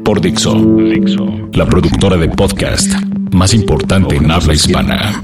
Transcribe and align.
por 0.03 0.21
Dixo, 0.21 0.53
Dixo, 0.53 1.49
la 1.53 1.65
productora 1.65 2.17
de 2.17 2.29
podcast 2.29 2.91
más 3.31 3.53
importante 3.53 4.15
en 4.15 4.31
habla 4.31 4.53
hispana. 4.53 5.23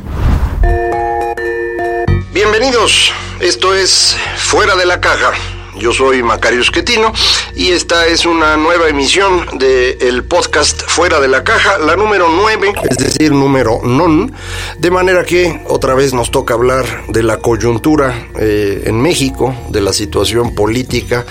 Bienvenidos, 2.34 3.12
esto 3.40 3.74
es 3.74 4.16
Fuera 4.36 4.76
de 4.76 4.86
la 4.86 5.02
caja. 5.02 5.34
Yo 5.80 5.94
soy 5.94 6.24
Macario 6.24 6.62
Esquetino 6.62 7.14
y 7.56 7.70
esta 7.70 8.08
es 8.08 8.26
una 8.26 8.58
nueva 8.58 8.90
emisión 8.90 9.46
del 9.60 10.24
podcast 10.24 10.82
Fuera 10.88 11.20
de 11.20 11.28
la 11.28 11.44
Caja, 11.44 11.78
la 11.78 11.96
número 11.96 12.28
9, 12.30 12.74
es 12.90 12.98
decir, 12.98 13.32
número 13.32 13.82
non, 13.84 14.34
de 14.80 14.92
manera 14.92 15.24
que 15.24 15.62
otra 15.68 15.94
vez 15.94 16.14
nos 16.14 16.32
toca 16.32 16.56
hablar 16.56 17.06
de 17.08 17.22
la 17.22 17.38
coyuntura 17.38 18.28
eh, 18.40 18.84
en 18.86 19.02
México, 19.02 19.56
de 19.70 19.82
la 19.82 19.94
situación 19.94 20.56
política 20.56 21.26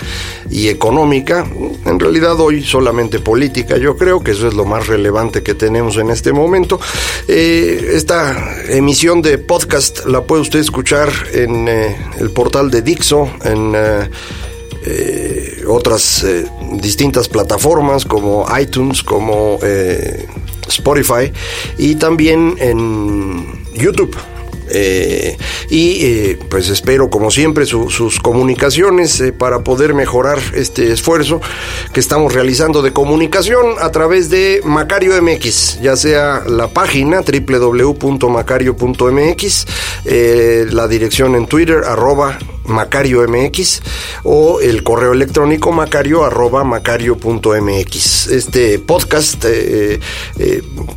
y 0.49 0.69
económica, 0.69 1.45
en 1.85 1.99
realidad 1.99 2.39
hoy 2.39 2.63
solamente 2.63 3.19
política, 3.19 3.77
yo 3.77 3.97
creo 3.97 4.23
que 4.23 4.31
eso 4.31 4.47
es 4.47 4.53
lo 4.53 4.65
más 4.65 4.87
relevante 4.87 5.43
que 5.43 5.55
tenemos 5.55 5.97
en 5.97 6.09
este 6.09 6.31
momento. 6.31 6.79
Eh, 7.27 7.91
esta 7.93 8.55
emisión 8.69 9.21
de 9.21 9.37
podcast 9.37 10.05
la 10.05 10.21
puede 10.21 10.41
usted 10.41 10.59
escuchar 10.59 11.11
en 11.33 11.67
eh, 11.67 11.97
el 12.19 12.31
portal 12.31 12.71
de 12.71 12.81
Dixo, 12.81 13.29
en 13.43 13.75
eh, 14.89 15.65
otras 15.67 16.23
eh, 16.23 16.45
distintas 16.79 17.27
plataformas 17.27 18.05
como 18.05 18.45
iTunes, 18.57 19.03
como 19.03 19.59
eh, 19.61 20.25
Spotify 20.65 21.29
y 21.77 21.95
también 21.95 22.55
en 22.57 23.65
YouTube. 23.73 24.15
Y 25.69 26.35
pues 26.49 26.69
espero 26.69 27.09
como 27.09 27.31
siempre 27.31 27.65
sus 27.65 28.19
comunicaciones 28.19 29.23
para 29.37 29.63
poder 29.63 29.93
mejorar 29.93 30.39
este 30.55 30.91
esfuerzo 30.91 31.39
que 31.93 32.01
estamos 32.01 32.33
realizando 32.33 32.81
de 32.81 32.91
comunicación 32.91 33.75
a 33.79 33.91
través 33.91 34.29
de 34.29 34.59
Macario 34.65 35.13
MX, 35.21 35.79
ya 35.81 35.95
sea 35.95 36.43
la 36.45 36.67
página 36.67 37.21
www.macario.mx, 37.21 39.67
la 40.73 40.87
dirección 40.89 41.35
en 41.35 41.47
Twitter 41.47 41.85
arroba 41.85 42.37
Macario 42.67 43.25
MX 43.27 43.81
o 44.23 44.61
el 44.61 44.83
correo 44.83 45.13
electrónico 45.13 45.71
macario 45.71 46.23
arroba 46.23 46.63
macario.mx. 46.63 48.27
Este 48.27 48.79
podcast 48.79 49.45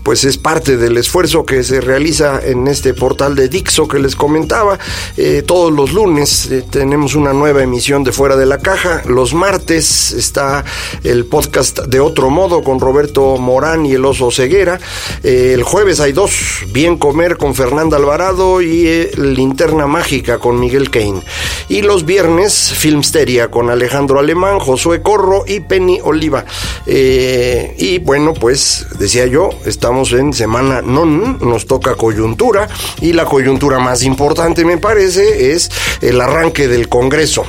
pues 0.03 0.25
es 0.25 0.39
parte 0.39 0.77
del 0.77 0.97
esfuerzo 0.97 1.45
que 1.45 1.63
se 1.63 1.81
realiza 1.81 2.41
en 2.43 2.67
este 2.69 2.95
portal 2.95 3.35
de 3.35 3.49
Dixo 3.49 3.89
que 3.89 3.99
les 3.99 4.17
comentaba. 4.17 4.79
Eh, 5.17 5.43
todos 5.47 5.73
los 5.73 5.93
lunes 5.93 6.51
eh, 6.51 6.65
tenemos 6.69 7.15
una 7.15 7.33
nueva 7.33 7.63
emisión 7.63 8.05
de 8.05 8.13
Fuera 8.13 8.37
de 8.37 8.47
la 8.47 8.59
Caja. 8.59 9.03
Los 9.07 9.35
martes 9.35 10.13
está 10.13 10.65
el 11.05 11.27
podcast 11.27 11.81
de 11.87 12.01
otro 12.01 12.31
modo 12.31 12.63
con 12.63 12.81
Roberto 12.81 13.37
Morán 13.37 13.87
y 13.87 13.93
el 13.93 14.05
oso 14.05 14.31
Ceguera. 14.31 14.79
Eh, 15.23 15.53
el 15.55 15.63
jueves 15.63 16.01
hay 16.01 16.13
dos, 16.13 16.65
Bien 16.73 16.99
Comer 16.99 17.37
con 17.37 17.55
Fernanda 17.55 17.97
Alvarado 17.97 18.61
y 18.63 19.11
Linterna 19.17 19.87
Mágica 19.87 20.39
con 20.39 20.59
Miguel 20.59 20.91
Kane. 20.91 21.23
Y 21.69 21.83
los 21.83 22.05
viernes, 22.05 22.73
Filmsteria 22.75 23.51
con 23.51 23.71
Alejandro 23.71 24.19
Alemán, 24.19 24.59
Josué 24.59 25.03
Corro 25.03 25.45
y 25.47 25.61
Penny 25.61 26.01
Oliva. 26.03 26.45
y 26.87 27.99
bueno, 27.99 28.35
pues 28.35 28.87
decía 28.99 29.27
yo, 29.27 29.51
estamos 29.65 30.13
en 30.13 30.33
semana 30.33 30.83
non, 30.83 31.39
nos 31.41 31.67
toca 31.67 31.95
coyuntura 31.95 32.69
y 33.01 33.13
la 33.13 33.25
coyuntura 33.25 33.79
más 33.79 34.03
importante, 34.03 34.65
me 34.65 34.79
parece, 34.79 35.53
es 35.53 35.71
el 36.01 36.21
arranque 36.21 36.69
del 36.69 36.89
Congreso. 36.89 37.45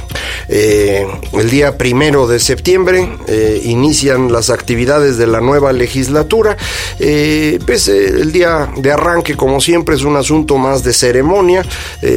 Eh, 0.48 1.08
el 1.34 1.50
día 1.50 1.78
primero 1.78 2.28
de 2.28 2.40
septiembre 2.40 3.08
eh, 3.28 3.62
inician 3.64 4.32
las 4.32 4.50
actividades 4.50 5.18
de 5.18 5.28
la 5.28 5.40
nueva 5.40 5.72
legislatura. 5.72 6.58
Eh, 7.00 7.60
pues, 7.66 7.88
el 7.88 8.32
día 8.32 8.70
de 8.76 8.92
arranque, 8.92 9.36
como 9.38 9.62
siempre, 9.62 9.96
es 9.96 10.04
un 10.04 10.18
asunto 10.18 10.58
más 10.58 10.84
de 10.84 10.94
ceremonia. 10.94 11.66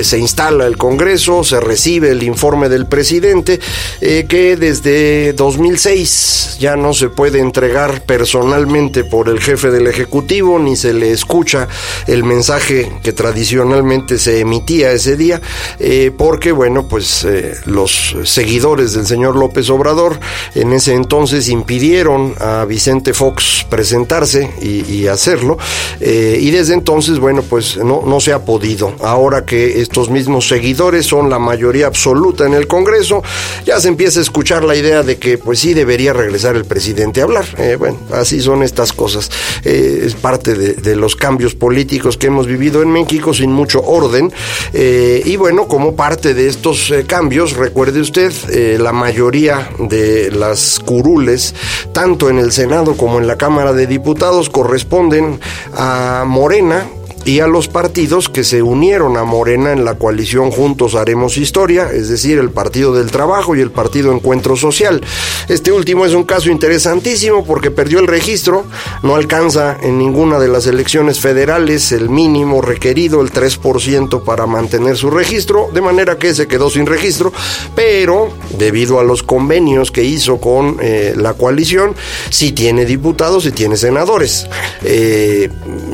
se 0.02 0.18
instala 0.18 0.66
el 0.66 0.76
Congreso, 0.76 1.44
se 1.44 1.60
recibe 1.60 1.83
el 1.86 2.22
informe 2.22 2.68
del 2.68 2.86
presidente, 2.86 3.60
que 4.00 4.56
desde 4.56 5.32
2006 5.34 6.56
ya 6.58 6.76
no 6.76 6.94
se 6.94 7.08
puede 7.08 7.40
entregar 7.40 8.02
personalmente 8.02 9.04
por 9.04 9.28
el 9.28 9.40
jefe 9.40 9.70
del 9.70 9.86
Ejecutivo, 9.86 10.58
ni 10.58 10.76
se 10.76 10.92
le 10.92 11.12
escucha 11.12 11.68
el 12.06 12.24
mensaje 12.24 12.90
que 13.02 13.12
tradicionalmente 13.12 14.18
se 14.18 14.40
emitía 14.40 14.92
ese 14.92 15.16
día, 15.16 15.40
eh, 15.78 16.10
porque 16.16 16.52
bueno, 16.52 16.88
pues 16.88 17.24
eh, 17.24 17.54
los 17.66 18.16
seguidores 18.24 18.94
del 18.94 19.06
señor 19.06 19.36
López 19.36 19.68
Obrador 19.70 20.18
en 20.54 20.72
ese 20.72 20.94
entonces 20.94 21.48
impidieron 21.48 22.34
a 22.40 22.64
Vicente 22.64 23.12
Fox 23.12 23.66
presentarse 23.68 24.50
y, 24.60 25.06
hacerlo, 25.06 25.58
eh, 26.00 26.38
y 26.40 26.50
desde 26.50 26.74
entonces, 26.74 27.18
bueno, 27.18 27.42
pues 27.42 27.76
no, 27.76 28.02
no 28.06 28.20
se 28.20 28.32
ha 28.32 28.44
podido. 28.44 28.94
Ahora 29.02 29.44
que 29.44 29.80
estos 29.80 30.08
mismos 30.08 30.48
seguidores 30.48 31.06
son 31.06 31.28
la 31.28 31.38
mayoría 31.38 31.73
absoluta 31.82 32.46
en 32.46 32.54
el 32.54 32.66
Congreso, 32.66 33.22
ya 33.64 33.80
se 33.80 33.88
empieza 33.88 34.20
a 34.20 34.22
escuchar 34.22 34.64
la 34.64 34.76
idea 34.76 35.02
de 35.02 35.16
que 35.16 35.38
pues 35.38 35.58
sí 35.58 35.74
debería 35.74 36.12
regresar 36.12 36.56
el 36.56 36.64
presidente 36.64 37.20
a 37.20 37.24
hablar. 37.24 37.46
bueno, 37.78 37.98
así 38.12 38.40
son 38.40 38.62
estas 38.62 38.92
cosas. 38.92 39.30
es 39.64 40.14
parte 40.14 40.54
de, 40.54 40.94
los 40.94 41.16
cambios 41.16 41.54
políticos 41.54 42.16
que 42.16 42.28
hemos 42.28 42.46
vivido 42.46 42.82
en 42.82 42.90
México 42.90 43.34
sin 43.34 43.52
mucho 43.52 43.82
orden. 43.82 44.32
Eh, 44.72 45.22
y 45.24 45.36
bueno, 45.36 45.66
como 45.66 45.96
parte 45.96 46.34
de 46.34 46.48
estos 46.48 46.90
eh, 46.90 47.04
cambios, 47.06 47.54
recuerde 47.54 48.00
usted, 48.00 48.32
eh, 48.50 48.78
la 48.78 48.92
mayoría 48.92 49.70
de 49.78 50.30
las 50.30 50.78
curules, 50.78 51.54
tanto 51.92 52.30
en 52.30 52.38
el 52.38 52.52
Senado 52.52 52.96
como 52.96 53.18
en 53.18 53.26
la 53.26 53.36
Cámara 53.36 53.72
de 53.72 53.86
Diputados, 53.86 54.50
corresponden 54.50 55.40
a 55.74 56.24
Morena, 56.26 56.86
y 57.24 57.40
a 57.40 57.46
los 57.46 57.68
partidos 57.68 58.28
que 58.28 58.44
se 58.44 58.62
unieron 58.62 59.16
a 59.16 59.24
Morena 59.24 59.72
en 59.72 59.84
la 59.84 59.94
coalición 59.94 60.50
Juntos 60.50 60.94
Haremos 60.94 61.36
Historia, 61.36 61.90
es 61.92 62.08
decir, 62.08 62.38
el 62.38 62.50
Partido 62.50 62.94
del 62.94 63.10
Trabajo 63.10 63.56
y 63.56 63.60
el 63.60 63.70
Partido 63.70 64.12
Encuentro 64.12 64.56
Social. 64.56 65.00
Este 65.48 65.72
último 65.72 66.04
es 66.04 66.12
un 66.12 66.24
caso 66.24 66.50
interesantísimo 66.50 67.44
porque 67.44 67.70
perdió 67.70 68.00
el 68.00 68.06
registro, 68.06 68.64
no 69.02 69.16
alcanza 69.16 69.76
en 69.82 69.98
ninguna 69.98 70.38
de 70.38 70.48
las 70.48 70.66
elecciones 70.66 71.20
federales 71.20 71.92
el 71.92 72.10
mínimo 72.10 72.60
requerido, 72.60 73.22
el 73.22 73.32
3% 73.32 74.22
para 74.24 74.46
mantener 74.46 74.96
su 74.96 75.10
registro, 75.10 75.70
de 75.72 75.80
manera 75.80 76.18
que 76.18 76.34
se 76.34 76.46
quedó 76.46 76.68
sin 76.68 76.86
registro, 76.86 77.32
pero 77.74 78.28
debido 78.58 79.00
a 79.00 79.04
los 79.04 79.22
convenios 79.22 79.90
que 79.90 80.04
hizo 80.04 80.38
con 80.38 80.76
eh, 80.80 81.14
la 81.16 81.34
coalición, 81.34 81.94
sí 82.30 82.52
tiene 82.52 82.84
diputados 82.84 83.46
y 83.46 83.52
tiene 83.52 83.76
senadores. 83.76 84.46
Eh, 84.82 85.50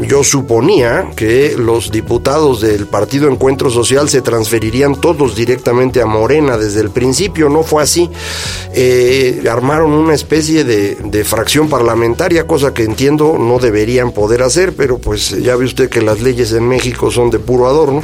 yo 0.09 0.25
suponía 0.25 1.11
que 1.21 1.55
los 1.55 1.91
diputados 1.91 2.63
del 2.63 2.87
Partido 2.87 3.29
Encuentro 3.29 3.69
Social 3.69 4.09
se 4.09 4.23
transferirían 4.23 4.99
todos 4.99 5.37
directamente 5.37 6.01
a 6.01 6.07
Morena 6.07 6.57
desde 6.57 6.81
el 6.81 6.89
principio, 6.89 7.51
no 7.51 7.63
fue 7.63 7.83
así. 7.83 8.09
Eh, 8.73 9.45
armaron 9.47 9.93
una 9.93 10.15
especie 10.15 10.65
de, 10.65 11.25
fracción 11.25 11.69
parlamentaria, 11.69 12.47
cosa 12.47 12.73
que 12.73 12.85
entiendo 12.85 13.37
no 13.39 13.59
deberían 13.59 14.13
poder 14.13 14.41
hacer, 14.41 14.75
pero 14.75 14.97
pues 14.97 15.29
ya 15.43 15.57
ve 15.57 15.67
usted 15.67 15.91
que 15.91 16.01
las 16.01 16.23
leyes 16.23 16.53
en 16.53 16.67
México 16.67 17.11
son 17.11 17.29
de 17.29 17.39
puro 17.39 17.67
adorno. 17.67 18.03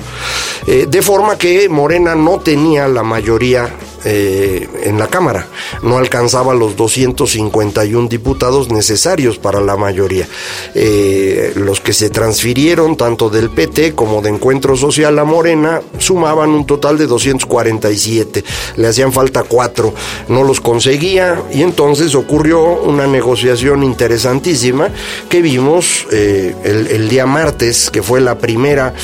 Eh, 0.66 0.84
de 0.86 1.00
forma 1.00 1.38
que 1.38 1.70
Morena 1.70 2.14
no 2.14 2.40
tenía 2.40 2.86
la 2.86 3.02
mayoría 3.02 3.74
eh, 4.08 4.68
en 4.84 5.00
la 5.00 5.08
Cámara. 5.08 5.48
No 5.82 5.98
alcanzaba 5.98 6.54
los 6.54 6.76
251 6.76 8.08
diputados 8.08 8.70
necesarios 8.70 9.36
para 9.36 9.60
la 9.60 9.76
mayoría. 9.76 10.28
Eh, 10.76 11.52
los 11.56 11.80
que 11.80 11.92
se 11.92 12.08
transfirieron, 12.08 12.96
tanto 12.96 13.30
del 13.30 13.50
PT 13.50 13.96
como 13.96 14.22
de 14.22 14.28
Encuentro 14.28 14.76
Social 14.76 15.18
a 15.18 15.24
Morena, 15.24 15.82
sumaban 15.98 16.50
un 16.50 16.66
total 16.66 16.98
de 16.98 17.08
247. 17.08 18.44
Le 18.76 18.86
hacían 18.86 19.12
falta 19.12 19.42
cuatro. 19.42 19.92
No 20.28 20.44
los 20.44 20.60
conseguía 20.60 21.42
y 21.52 21.62
entonces 21.62 22.14
ocurrió 22.14 22.62
una 22.82 23.08
negociación 23.08 23.82
interesantísima 23.82 24.88
que 25.28 25.42
vimos 25.42 26.06
eh, 26.12 26.54
el, 26.62 27.08
día 27.08 27.26
martes, 27.26 27.90
que 27.90 28.04
fue 28.04 28.20
la 28.20 28.38
primera 28.38 28.94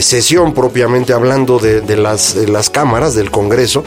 sesión 0.00 0.52
propiamente 0.54 1.12
hablando 1.14 1.58
de, 1.58 1.96
las, 1.96 2.36
las 2.36 2.68
cámaras 2.68 3.14
del 3.14 3.30
Congreso. 3.30 3.84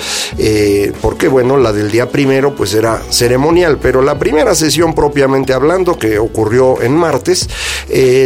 Porque 1.02 1.28
bueno, 1.28 1.58
la 1.58 1.74
del 1.74 1.92
día 1.92 2.10
primero 2.10 2.56
pues 2.56 2.74
era 2.74 3.02
ceremonial, 3.10 3.80
pero 3.82 4.02
la 4.02 4.18
primera 4.18 4.56
sesión 4.56 4.94
propiamente 4.94 5.54
hablando, 5.54 5.98
que 5.98 6.20
ocurrió 6.20 6.82
en 6.82 6.96
martes, 6.96 7.50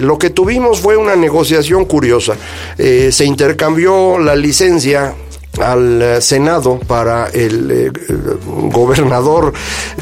lo 0.02 0.18
que 0.18 0.30
tuvimos 0.30 0.80
fue 0.80 0.98
una 0.98 1.16
negociación 1.16 1.86
curiosa. 1.86 2.36
se 2.78 3.26
intercambió 3.26 4.20
la 4.20 4.36
licencia 4.36 5.14
al 5.60 6.02
eh, 6.02 6.22
Senado 6.22 6.80
para 6.88 7.28
el, 7.28 7.72
eh, 7.72 7.92
gobernador 8.72 9.54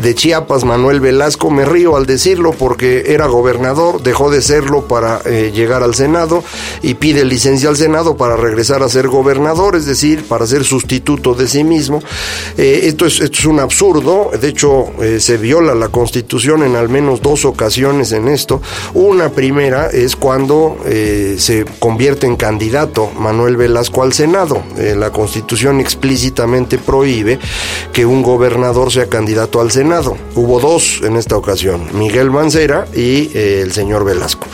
de 0.02 0.16
Chiapas, 0.16 0.64
Manuel 0.64 1.00
Velasco. 1.00 1.50
Me 1.50 1.66
río 1.66 1.96
al 1.96 2.06
decirlo 2.06 2.52
porque 2.52 3.06
era 3.08 3.26
gobernador, 3.28 4.02
dejó 4.04 4.30
de 4.30 4.42
serlo 4.42 4.88
para 4.88 5.22
eh, 5.26 5.52
llegar 5.54 5.84
al 5.84 5.96
Senado 5.96 6.44
y 6.82 6.96
pide 6.96 7.26
licencia 7.26 7.70
al 7.70 7.78
Senado 7.78 8.16
para 8.16 8.36
regresar 8.36 8.84
a 8.84 8.90
ser 8.90 9.08
gobernador, 9.08 9.76
es 9.76 9.86
decir, 9.86 10.24
para 10.26 10.46
ser 10.46 10.64
sustituto 10.64 11.34
de 11.34 11.48
sí 11.48 11.64
mismo. 11.64 12.02
esto, 12.58 13.06
es, 13.06 13.20
esto 13.20 13.40
es 13.40 13.46
un 13.46 13.60
absurdo, 13.60 14.32
de 14.40 14.48
hecho 14.48 14.88
se 15.20 15.38
viola 15.38 15.76
la 15.76 15.90
Constitución 15.90 16.64
en 16.64 16.76
al 16.76 16.90
menos 16.90 17.22
dos 17.22 17.46
ocasiones 17.46 18.12
en 18.12 18.28
esto. 18.28 18.62
Una 18.94 19.30
primera 19.30 19.88
es 19.88 20.16
cuando 20.16 20.78
se 20.86 21.66
convierte 21.80 22.28
en 22.28 22.36
candidato 22.36 23.10
Manuel 23.18 23.58
Velasco 23.58 24.04
al 24.04 24.14
Senado. 24.14 24.64
la 24.78 25.12
Constitución 25.12 25.39
Constitución 25.40 25.80
explícitamente 25.80 26.78
prohíbe 26.78 27.40
que 27.94 28.06
un 28.06 28.22
gobernador 28.22 28.92
sea 28.92 29.08
candidato 29.08 29.62
al 29.62 29.72
Senado. 29.72 30.18
Hubo 30.36 30.60
dos 30.60 31.00
en 31.02 31.16
esta 31.16 31.38
ocasión, 31.38 31.88
Miguel 31.94 32.30
Mancera 32.30 32.88
y 32.94 33.32
eh, 33.34 33.62
el 33.64 33.72
señor 33.72 34.04
Velasco. 34.04 34.48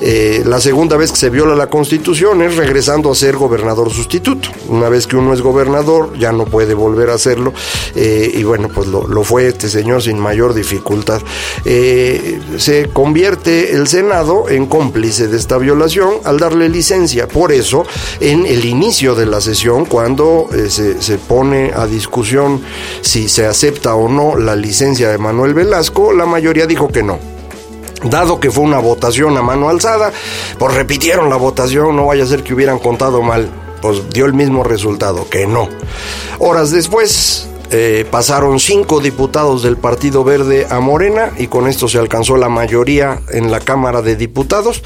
Eh, 0.00 0.44
la 0.46 0.60
segunda 0.60 0.96
vez 0.96 1.10
que 1.10 1.16
se 1.16 1.28
viola 1.28 1.56
la 1.56 1.66
Constitución 1.66 2.40
es 2.42 2.56
regresando 2.56 3.10
a 3.10 3.16
ser 3.16 3.36
gobernador 3.36 3.90
sustituto. 3.90 4.48
Una 4.68 4.88
vez 4.88 5.08
que 5.08 5.16
uno 5.16 5.34
es 5.34 5.40
gobernador 5.40 6.16
ya 6.16 6.30
no 6.30 6.44
puede 6.44 6.72
volver 6.74 7.10
a 7.10 7.14
hacerlo 7.14 7.52
eh, 7.96 8.30
y 8.32 8.44
bueno, 8.44 8.68
pues 8.72 8.86
lo, 8.86 9.24
fue 9.24 9.48
este 9.48 9.68
señor 9.68 10.02
sin 10.04 10.20
mayor 10.20 10.54
dificultad. 10.54 11.20
se 11.64 12.90
convierte 12.92 13.72
el 13.72 13.88
Senado 13.88 14.48
en 14.48 14.66
cómplice 14.66 15.26
de 15.26 15.36
esta 15.36 15.58
violación 15.58 16.14
al 16.22 16.38
darle 16.38 16.68
licencia. 16.68 17.26
Por 17.26 17.50
eso, 17.50 17.84
en 18.20 18.46
el 18.46 18.64
inicio 18.64 19.16
de 19.16 19.26
la 19.26 19.40
sesión, 19.40 19.84
cuando 19.84 20.27
eh, 20.52 20.68
se, 20.70 21.18
pone 21.18 21.72
a 21.74 21.86
discusión 21.86 22.62
si 23.00 23.28
se 23.28 23.46
acepta 23.46 23.94
o 23.94 24.08
no 24.08 24.36
la 24.36 24.56
licencia 24.56 25.08
de 25.08 25.18
Manuel 25.18 25.54
Velasco, 25.54 26.12
la 26.12 26.26
mayoría 26.26 26.66
dijo 26.66 26.88
que 26.88 27.02
no. 27.02 27.18
Dado 28.04 28.38
que 28.38 28.50
fue 28.50 28.64
una 28.64 28.78
votación 28.78 29.36
a 29.36 29.42
mano 29.42 29.68
alzada, 29.68 30.12
pues 30.58 30.74
repitieron 30.74 31.28
la 31.28 31.36
votación, 31.36 31.96
no 31.96 32.06
vaya 32.06 32.24
a 32.24 32.26
ser 32.26 32.44
que 32.44 32.54
hubieran 32.54 32.78
contado 32.78 33.22
mal, 33.22 33.50
pues 33.82 34.08
dio 34.10 34.26
el 34.26 34.34
mismo 34.34 34.62
resultado, 34.62 35.28
que 35.28 35.46
no. 35.46 35.68
Horas 36.38 36.70
después, 36.70 37.47
eh, 37.70 38.06
pasaron 38.10 38.60
cinco 38.60 39.00
diputados 39.00 39.62
del 39.62 39.76
Partido 39.76 40.24
Verde 40.24 40.66
a 40.70 40.80
Morena 40.80 41.32
y 41.36 41.48
con 41.48 41.68
esto 41.68 41.86
se 41.88 41.98
alcanzó 41.98 42.36
la 42.36 42.48
mayoría 42.48 43.20
en 43.30 43.50
la 43.50 43.60
Cámara 43.60 44.02
de 44.02 44.16
Diputados 44.16 44.82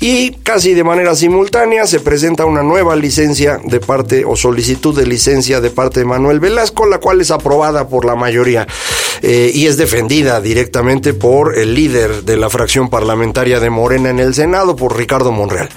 y 0.00 0.32
casi 0.42 0.74
de 0.74 0.84
manera 0.84 1.14
simultánea 1.14 1.86
se 1.86 2.00
presenta 2.00 2.44
una 2.44 2.62
nueva 2.62 2.94
licencia 2.94 3.58
de 3.64 3.80
parte 3.80 4.24
o 4.26 4.36
solicitud 4.36 4.94
de 4.94 5.06
licencia 5.06 5.60
de 5.60 5.70
parte 5.70 6.00
de 6.00 6.06
Manuel 6.06 6.40
Velasco, 6.40 6.86
la 6.86 6.98
cual 6.98 7.20
es 7.20 7.30
aprobada 7.30 7.88
por 7.88 8.04
la 8.04 8.16
mayoría 8.16 8.66
eh, 9.22 9.50
y 9.54 9.66
es 9.66 9.76
defendida 9.76 10.40
directamente 10.40 11.14
por 11.14 11.58
el 11.58 11.74
líder 11.74 12.24
de 12.24 12.36
la 12.36 12.50
fracción 12.50 12.90
parlamentaria 12.90 13.60
de 13.60 13.70
Morena 13.70 14.10
en 14.10 14.18
el 14.18 14.34
Senado, 14.34 14.76
por 14.76 14.96
Ricardo 14.96 15.32
Monreal. 15.32 15.68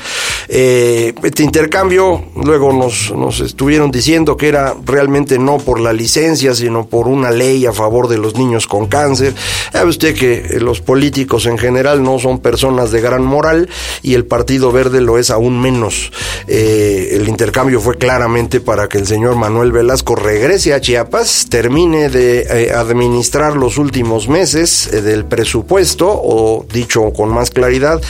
Eh, 0.50 1.14
este 1.24 1.44
intercambio 1.44 2.26
luego 2.36 2.74
nos, 2.74 3.12
nos 3.12 3.40
estuvieron 3.40 3.92
diciendo 3.92 4.36
que 4.36 4.48
era 4.48 4.76
realmente 4.84 5.38
no 5.38 5.58
por 5.58 5.80
la 5.80 5.94
licencia, 5.94 6.49
sino 6.56 6.88
por 6.88 7.08
una 7.08 7.32
ley 7.32 7.66
a 7.66 7.74
favor 7.74 8.08
de 8.08 8.18
los 8.18 8.36
niños 8.36 8.68
con 8.68 8.88
cáncer. 8.88 9.34
Sabe 9.72 9.90
usted 9.90 10.16
que 10.16 10.34
eh, 10.34 10.60
los 10.60 10.82
políticos 10.82 11.46
en 11.46 11.58
general 11.58 12.04
no 12.04 12.20
son 12.20 12.40
personas 12.40 12.92
de 12.92 13.02
gran 13.02 13.24
moral 13.24 13.70
y 14.02 14.14
el 14.14 14.26
Partido 14.26 14.72
Verde 14.72 15.02
lo 15.02 15.18
es 15.18 15.30
aún 15.30 15.62
menos. 15.62 16.12
Eh, 16.48 17.10
el 17.14 17.28
intercambio 17.28 17.80
fue 17.80 17.98
claramente 17.98 18.62
para 18.62 18.88
que 18.88 18.98
el 18.98 19.08
señor 19.08 19.36
Manuel 19.36 19.72
Velasco 19.72 20.16
regrese 20.16 20.74
a 20.74 20.82
Chiapas, 20.82 21.48
termine 21.50 22.10
de 22.10 22.40
eh, 22.42 22.72
administrar 22.74 23.56
los 23.56 23.78
últimos 23.78 24.28
meses 24.28 24.90
del 24.92 25.26
presupuesto, 25.26 26.10
o 26.10 26.66
dicho 26.72 27.12
con 27.14 27.30
más 27.30 27.50
claridad, 27.50 28.02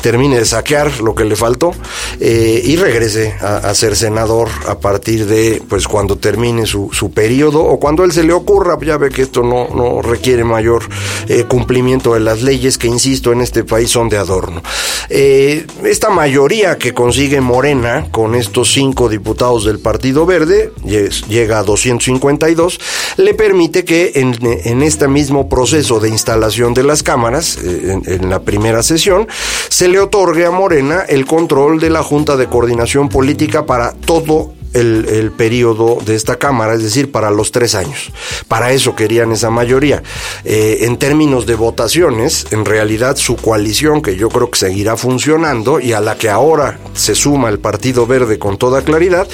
termine 0.00 0.38
de 0.38 0.44
saquear 0.44 1.00
lo 1.00 1.14
que 1.14 1.24
le 1.24 1.36
faltó 1.36 1.72
y 2.20 2.76
regrese 2.76 3.34
a, 3.40 3.72
ser 3.74 3.96
senador 3.96 4.48
a 4.66 4.78
partir 4.78 5.26
de 5.26 5.62
pues 5.68 5.86
cuando 5.88 6.16
termine 6.16 6.66
su, 6.66 6.90
su 6.92 7.10
periodo 7.10 7.62
cuando 7.78 8.04
él 8.04 8.12
se 8.12 8.22
le 8.22 8.32
ocurra, 8.32 8.78
ya 8.80 8.96
ve 8.96 9.10
que 9.10 9.22
esto 9.22 9.42
no, 9.42 9.68
no 9.74 10.02
requiere 10.02 10.44
mayor 10.44 10.82
eh, 11.28 11.44
cumplimiento 11.44 12.14
de 12.14 12.20
las 12.20 12.42
leyes 12.42 12.78
que, 12.78 12.86
insisto, 12.86 13.32
en 13.32 13.40
este 13.40 13.64
país 13.64 13.90
son 13.90 14.08
de 14.08 14.18
adorno. 14.18 14.62
Eh, 15.08 15.66
esta 15.84 16.10
mayoría 16.10 16.78
que 16.78 16.92
consigue 16.94 17.40
Morena 17.40 18.06
con 18.10 18.34
estos 18.34 18.72
cinco 18.72 19.08
diputados 19.08 19.64
del 19.64 19.78
Partido 19.78 20.26
Verde, 20.26 20.72
llega 20.84 21.58
a 21.58 21.62
252, 21.62 22.80
le 23.16 23.34
permite 23.34 23.84
que 23.84 24.12
en, 24.16 24.36
en 24.42 24.82
este 24.82 25.08
mismo 25.08 25.48
proceso 25.48 26.00
de 26.00 26.08
instalación 26.08 26.74
de 26.74 26.82
las 26.82 27.02
cámaras, 27.02 27.58
eh, 27.62 27.98
en, 28.04 28.22
en 28.22 28.30
la 28.30 28.40
primera 28.40 28.82
sesión, 28.82 29.28
se 29.68 29.88
le 29.88 30.00
otorgue 30.00 30.46
a 30.46 30.50
Morena 30.50 31.02
el 31.08 31.26
control 31.26 31.80
de 31.80 31.90
la 31.90 32.02
Junta 32.02 32.36
de 32.36 32.46
Coordinación 32.46 33.08
Política 33.08 33.66
para 33.66 33.92
todo 33.92 34.52
el, 34.74 35.32
periodo 35.36 35.98
de 36.04 36.14
esta 36.14 36.36
Cámara, 36.36 36.74
es 36.74 36.82
decir, 36.82 37.10
para 37.10 37.30
los 37.30 37.52
tres 37.52 37.74
años. 37.74 38.10
Para 38.48 38.72
eso 38.72 38.94
querían 38.94 39.32
esa 39.32 39.50
mayoría. 39.50 40.02
Eh, 40.44 40.78
en 40.82 40.96
términos 40.96 41.46
de 41.46 41.54
votaciones, 41.54 42.46
en 42.50 42.64
realidad 42.64 43.16
su 43.16 43.36
coalición, 43.36 44.02
que 44.02 44.16
yo 44.16 44.28
creo 44.28 44.50
que 44.50 44.58
seguirá 44.58 44.96
funcionando 44.96 45.80
y 45.80 45.92
a 45.92 46.00
la 46.00 46.16
que 46.16 46.28
ahora 46.28 46.78
se 46.94 47.14
suma 47.14 47.48
el 47.48 47.58
Partido 47.58 48.06
Verde 48.06 48.38
con 48.38 48.58
toda 48.58 48.82
claridad, 48.82 49.26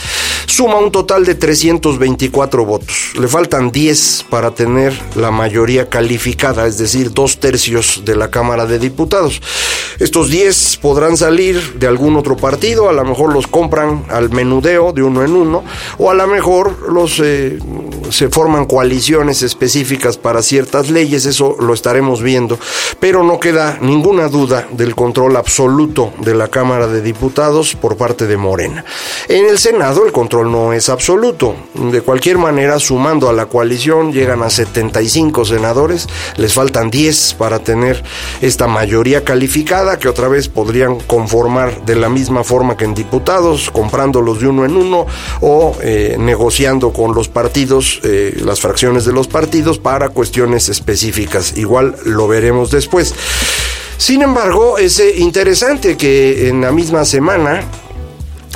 suma 0.46 0.76
un 0.79 0.90
total 0.90 1.25
de 1.25 1.35
324 1.35 2.64
votos. 2.64 3.12
Le 3.19 3.29
faltan 3.29 3.70
10 3.70 4.26
para 4.31 4.52
tener 4.52 4.99
la 5.17 5.31
mayoría 5.31 5.88
calificada, 5.88 6.67
es 6.67 6.79
decir, 6.79 7.12
dos 7.12 7.38
tercios 7.38 8.02
de 8.05 8.17
la 8.17 8.31
Cámara 8.31 8.67
de 8.67 8.79
Diputados. 8.79 9.41
Estos 9.99 10.31
10 10.31 10.79
podrán 10.79 11.17
salir 11.17 11.75
de 11.75 11.87
algún 11.87 12.17
otro 12.17 12.37
partido, 12.37 12.88
a 12.88 12.93
lo 12.93 13.05
mejor 13.05 13.32
los 13.32 13.46
compran 13.46 14.05
al 14.11 14.31
menudeo 14.31 14.93
de 14.93 15.02
uno 15.02 15.25
en 15.25 15.28
uno, 15.33 15.65
o 15.99 16.11
a 16.11 16.15
lo 16.15 16.27
mejor 16.27 16.93
los 16.93 17.21
eh, 17.21 17.59
se 18.11 18.29
forman 18.29 18.67
coaliciones 18.67 19.43
específicas 19.43 20.17
para 20.17 20.43
ciertas 20.43 20.91
leyes, 20.91 21.27
eso 21.27 21.57
lo 21.61 21.75
estaremos 21.75 22.23
viendo, 22.23 22.59
pero 23.01 23.23
no 23.23 23.41
queda 23.41 23.79
ninguna 23.81 24.29
duda 24.29 24.67
del 24.73 24.95
control 24.95 25.37
absoluto 25.37 26.13
de 26.20 26.35
la 26.35 26.49
Cámara 26.49 26.87
de 26.87 27.03
Diputados 27.03 27.75
por 27.75 27.97
parte 27.97 28.27
de 28.27 28.37
Morena. 28.37 28.85
En 29.29 29.47
el 29.47 29.58
Senado 29.58 30.06
el 30.06 30.13
control 30.13 30.51
no 30.51 30.73
es 30.73 30.89
absoluto, 30.89 31.55
de 31.75 32.01
cualquier 32.01 32.39
manera 32.39 32.79
sumando 32.79 33.29
a 33.29 33.32
la 33.32 33.47
coalición 33.47 34.13
llegan 34.13 34.43
a 34.43 34.51
75 34.51 35.44
senadores, 35.44 36.08
les 36.37 36.55
faltan 36.55 36.91
10 36.91 37.35
para 37.35 37.58
tener 37.58 38.03
esta 38.41 38.67
mayoría 38.67 39.25
calificada 39.25 39.99
que 39.99 40.08
otra 40.08 40.29
vez 40.29 40.49
podrían 40.49 40.99
conformar 41.01 41.85
de 41.85 41.97
la 41.97 42.08
misma 42.08 42.44
forma 42.44 42.77
que 42.77 42.85
en 42.85 42.94
diputados, 42.94 43.70
comprándolos 43.70 44.41
de 44.41 44.49
uno 44.49 44.65
en 44.65 44.77
uno 44.77 45.06
o 45.41 45.77
eh, 45.82 46.17
negociando 46.19 46.93
con 46.93 47.15
los 47.15 47.29
partidos, 47.29 48.01
eh, 48.05 48.37
las 48.44 48.60
fracciones 48.60 49.05
de 49.05 49.13
los 49.13 49.29
partidos 49.29 49.79
para 49.79 50.10
cuestiones 50.10 50.69
específicas. 50.69 51.56
Igual 51.56 51.96
lo 52.05 52.29
veremos 52.29 52.70
después. 52.70 53.15
Sin 53.96 54.22
embargo, 54.22 54.79
es 54.79 55.01
eh, 55.01 55.15
interesante 55.19 55.96
que 55.96 56.48
en 56.48 56.60
la 56.60 56.70
misma 56.70 57.05
semana 57.05 57.63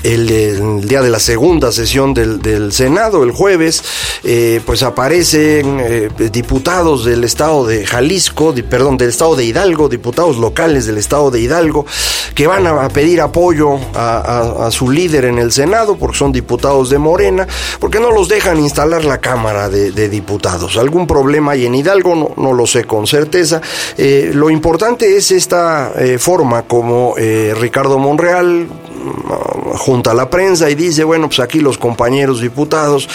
el, 0.02 0.86
día 0.86 1.02
de 1.02 1.10
la 1.10 1.18
segunda 1.18 1.72
sesión 1.72 2.14
del, 2.14 2.72
Senado, 2.72 3.22
el 3.22 3.30
jueves, 3.30 3.82
eh, 4.24 4.60
pues 4.64 4.82
aparecen 4.82 5.78
eh, 5.80 6.08
diputados 6.32 7.04
del 7.04 7.24
estado 7.24 7.66
de 7.66 7.86
Jalisco, 7.86 8.54
perdón, 8.68 8.96
del 8.96 9.10
estado 9.10 9.36
de 9.36 9.44
Hidalgo, 9.44 9.88
diputados 9.88 10.38
locales 10.38 10.86
del 10.86 10.98
estado 10.98 11.30
de 11.30 11.40
Hidalgo, 11.40 11.86
que 12.34 12.46
van 12.46 12.66
a, 12.66 12.88
pedir 12.88 13.20
apoyo 13.20 13.78
a, 13.94 14.68
su 14.70 14.90
líder 14.90 15.26
en 15.26 15.38
el 15.38 15.52
Senado, 15.52 15.96
porque 15.96 16.16
son 16.16 16.32
diputados 16.32 16.90
de 16.90 16.98
Morena, 16.98 17.46
porque 17.78 18.00
no 18.00 18.10
los 18.10 18.28
dejan 18.28 18.58
instalar 18.58 19.04
la 19.04 19.18
Cámara 19.18 19.68
de, 19.68 20.08
Diputados. 20.12 20.76
¿Algún 20.76 21.06
problema 21.06 21.52
hay 21.52 21.66
en 21.66 21.74
Hidalgo? 21.74 22.34
No, 22.36 22.52
lo 22.52 22.66
sé 22.66 22.84
con 22.84 23.06
certeza. 23.06 23.60
Eh, 23.96 24.30
lo 24.34 24.50
importante 24.50 25.16
es 25.16 25.30
esta 25.30 25.92
forma 26.18 26.62
como 26.62 27.14
Ricardo 27.16 27.98
Monreal 27.98 28.68
junta 29.74 30.12
a 30.12 30.14
la 30.14 30.30
prensa 30.30 30.70
y 30.70 30.74
dice, 30.74 31.04
bueno, 31.04 31.28
pues 31.28 31.40
aquí 31.40 31.60
los 31.60 31.78
compañeros 31.78 32.40
diputados 32.40 33.08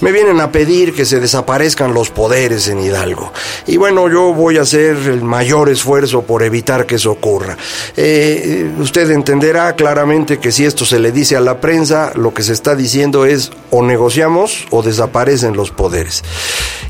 me 0.00 0.12
vienen 0.12 0.40
a 0.40 0.52
pedir 0.52 0.94
que 0.94 1.04
se 1.04 1.20
desaparezcan 1.20 1.94
los 1.94 2.10
poderes 2.10 2.68
en 2.68 2.80
Hidalgo. 2.80 3.32
Y 3.66 3.76
bueno, 3.76 4.08
yo 4.08 4.32
voy 4.32 4.58
a 4.58 4.62
hacer 4.62 4.96
el 4.96 5.22
mayor 5.22 5.68
esfuerzo 5.68 6.22
por 6.22 6.42
evitar 6.42 6.86
que 6.86 6.96
eso 6.96 7.10
ocurra. 7.10 7.56
Eh, 7.96 8.70
usted 8.78 9.10
entenderá 9.10 9.74
claramente 9.74 10.38
que 10.38 10.52
si 10.52 10.64
esto 10.64 10.84
se 10.84 10.98
le 10.98 11.12
dice 11.12 11.36
a 11.36 11.40
la 11.40 11.60
prensa, 11.60 12.12
lo 12.14 12.34
que 12.34 12.42
se 12.42 12.52
está 12.52 12.74
diciendo 12.74 13.24
es 13.24 13.50
o 13.70 13.82
negociamos 13.82 14.66
o 14.70 14.82
desaparecen 14.82 15.56
los 15.56 15.70
poderes. 15.70 16.22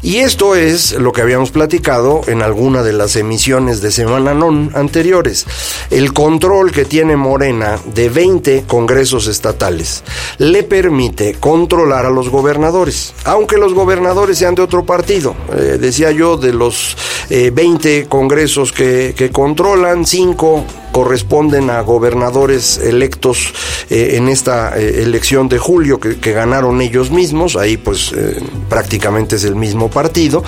Y 0.03 0.19
esto 0.19 0.55
es 0.55 0.93
lo 0.93 1.13
que 1.13 1.23
habíamos 1.23 1.51
platicado 1.51 2.21
en 2.27 2.43
alguna 2.43 2.83
de 2.83 2.93
las 2.93 3.17
emisiones 3.17 3.81
de 3.81 3.91
Semana 3.91 4.35
Non 4.35 4.71
anteriores. 4.75 5.47
El 5.89 6.13
control 6.13 6.73
que 6.73 6.85
tiene 6.85 7.17
Morena 7.17 7.79
de 7.87 8.11
20 8.11 8.44
congresos 8.67 9.27
estatales 9.27 10.05
le 10.39 10.63
permite 10.63 11.35
controlar 11.35 12.07
a 12.07 12.11
los 12.11 12.29
gobernadores, 12.29 13.15
aunque 13.25 13.57
los 13.57 13.75
gobernadores 13.75 14.39
sean 14.39 14.55
de 14.55 14.63
otro 14.63 14.85
partido. 14.85 15.35
Eh, 15.53 15.79
decía 15.81 16.11
yo, 16.11 16.37
de 16.37 16.53
los 16.53 16.97
20 17.31 17.99
eh, 17.99 18.07
congresos 18.07 18.73
que, 18.73 19.15
que 19.17 19.31
controlan, 19.31 20.05
5 20.07 20.65
corresponden 20.95 21.71
a 21.71 21.81
gobernadores 21.81 22.79
electos 22.79 23.53
eh, 23.91 24.11
en 24.13 24.29
esta 24.29 24.79
eh, 24.79 25.03
elección 25.03 25.49
de 25.49 25.59
julio 25.59 25.99
que, 25.99 26.33
ganaron 26.33 26.81
ellos 26.81 27.11
mismos, 27.11 27.57
ahí 27.57 27.77
pues 27.77 28.13
eh, 28.17 28.41
prácticamente 28.69 29.35
es 29.35 29.45
el 29.45 29.57
mismo 29.57 29.91
partido, 29.91 30.45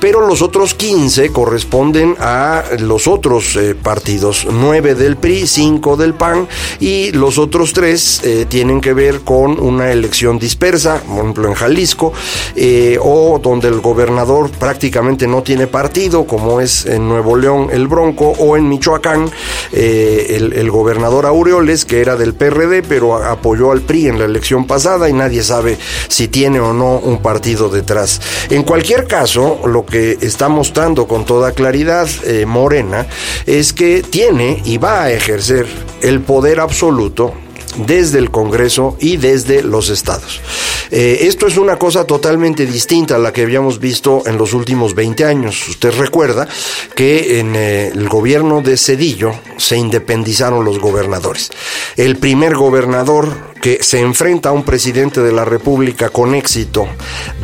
pero 0.00 0.24
los 0.24 0.40
otros 0.40 0.74
15 0.74 1.30
corresponden 1.30 2.14
a 2.20 2.62
los 2.78 3.08
otros 3.08 3.58
partidos, 3.82 4.46
9 4.48 4.94
del 4.94 5.16
PRI, 5.16 5.48
5 5.48 5.96
del 5.96 6.14
PAN 6.14 6.46
y 6.78 7.10
los 7.10 7.36
otros 7.38 7.72
3 7.72 8.46
tienen 8.48 8.80
que 8.80 8.94
ver 8.94 9.20
con 9.20 9.60
una 9.60 9.90
elección 9.90 10.38
dispersa, 10.38 11.00
por 11.02 11.18
ejemplo 11.18 11.48
en 11.48 11.54
Jalisco, 11.54 12.12
o 13.00 13.40
donde 13.42 13.68
el 13.68 13.80
gobernador 13.80 14.50
prácticamente 14.50 15.26
no 15.26 15.42
tiene 15.42 15.66
partido, 15.66 16.24
como 16.24 16.60
es 16.60 16.86
en 16.86 17.08
Nuevo 17.08 17.36
León 17.36 17.68
el 17.72 17.88
Bronco, 17.88 18.34
o 18.38 18.56
en 18.56 18.68
Michoacán, 18.68 19.30
eh, 19.72 19.87
el, 19.88 20.70
gobernador 20.70 21.26
Aureoles, 21.26 21.84
que 21.84 22.00
era 22.00 22.16
del 22.16 22.34
PRD, 22.34 22.82
pero 22.82 23.16
apoyó 23.16 23.72
al 23.72 23.80
PRI 23.80 24.08
en 24.08 24.18
la 24.18 24.24
elección 24.24 24.66
pasada 24.66 25.08
y 25.08 25.12
nadie 25.12 25.42
sabe 25.42 25.78
si 26.08 26.28
tiene 26.28 26.60
o 26.60 26.72
no 26.72 26.98
un 26.98 27.22
partido 27.22 27.68
detrás. 27.68 28.20
En 28.50 28.62
cualquier 28.62 29.06
caso, 29.06 29.60
lo 29.66 29.84
que 29.86 30.18
está 30.20 30.48
mostrando 30.48 31.06
con 31.06 31.24
toda 31.24 31.52
claridad 31.52 32.08
eh, 32.24 32.46
Morena 32.46 33.06
es 33.46 33.72
que 33.72 34.02
tiene 34.02 34.62
y 34.64 34.78
va 34.78 35.04
a 35.04 35.12
ejercer 35.12 35.66
el 36.02 36.20
poder 36.20 36.60
absoluto 36.60 37.34
desde 37.78 38.18
el 38.18 38.30
Congreso 38.30 38.96
y 39.00 39.16
desde 39.16 39.62
los 39.62 39.88
estados. 39.88 40.40
Eh, 40.90 41.18
esto 41.22 41.46
es 41.46 41.56
una 41.56 41.76
cosa 41.76 42.04
totalmente 42.04 42.66
distinta 42.66 43.16
a 43.16 43.18
la 43.18 43.32
que 43.32 43.42
habíamos 43.42 43.78
visto 43.78 44.22
en 44.26 44.38
los 44.38 44.54
últimos 44.54 44.94
20 44.94 45.24
años. 45.24 45.68
Usted 45.68 45.92
recuerda 45.98 46.48
que 46.94 47.40
en 47.40 47.54
eh, 47.54 47.88
el 47.88 48.08
gobierno 48.08 48.62
de 48.62 48.76
Cedillo 48.76 49.32
se 49.58 49.76
independizaron 49.76 50.64
los 50.64 50.78
gobernadores. 50.78 51.50
El 51.96 52.16
primer 52.16 52.54
gobernador 52.54 53.48
que 53.60 53.82
se 53.82 54.00
enfrenta 54.00 54.50
a 54.50 54.52
un 54.52 54.64
presidente 54.64 55.20
de 55.20 55.32
la 55.32 55.44
República 55.44 56.08
con 56.08 56.34
éxito 56.34 56.88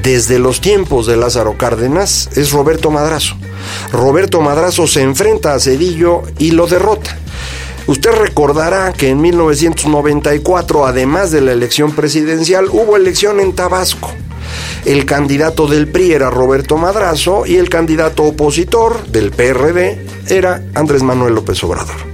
desde 0.03 0.39
los 0.39 0.61
tiempos 0.61 1.07
de 1.07 1.17
Lázaro 1.17 1.59
Cárdenas 1.59 2.31
es 2.37 2.53
Roberto 2.53 2.91
Madrazo. 2.91 3.37
Roberto 3.93 4.41
Madrazo 4.41 4.87
se 4.87 5.03
enfrenta 5.03 5.55
a 5.55 5.61
Cedillo 5.61 6.23
y 6.39 6.53
lo 6.53 6.67
derrota. 6.67 7.19
Usted 7.87 8.13
recordará 8.13 8.95
que 8.95 9.11
en 9.11 9.21
1994, 9.21 10.87
además 10.87 11.31
de 11.31 11.43
la 11.43 11.53
elección 11.53 11.93
presidencial, 11.93 12.69
hubo 12.71 12.97
elección 12.97 13.41
en 13.41 13.55
Tabasco. 13.55 14.11
El 14.87 15.05
candidato 15.05 15.67
del 15.67 15.89
PRI 15.89 16.13
era 16.13 16.31
Roberto 16.31 16.79
Madrazo 16.79 17.45
y 17.47 17.57
el 17.57 17.69
candidato 17.69 18.23
opositor 18.25 19.07
del 19.09 19.31
PRD 19.31 19.99
era 20.29 20.63
Andrés 20.75 21.03
Manuel 21.03 21.35
López 21.35 21.63
Obrador. 21.63 22.14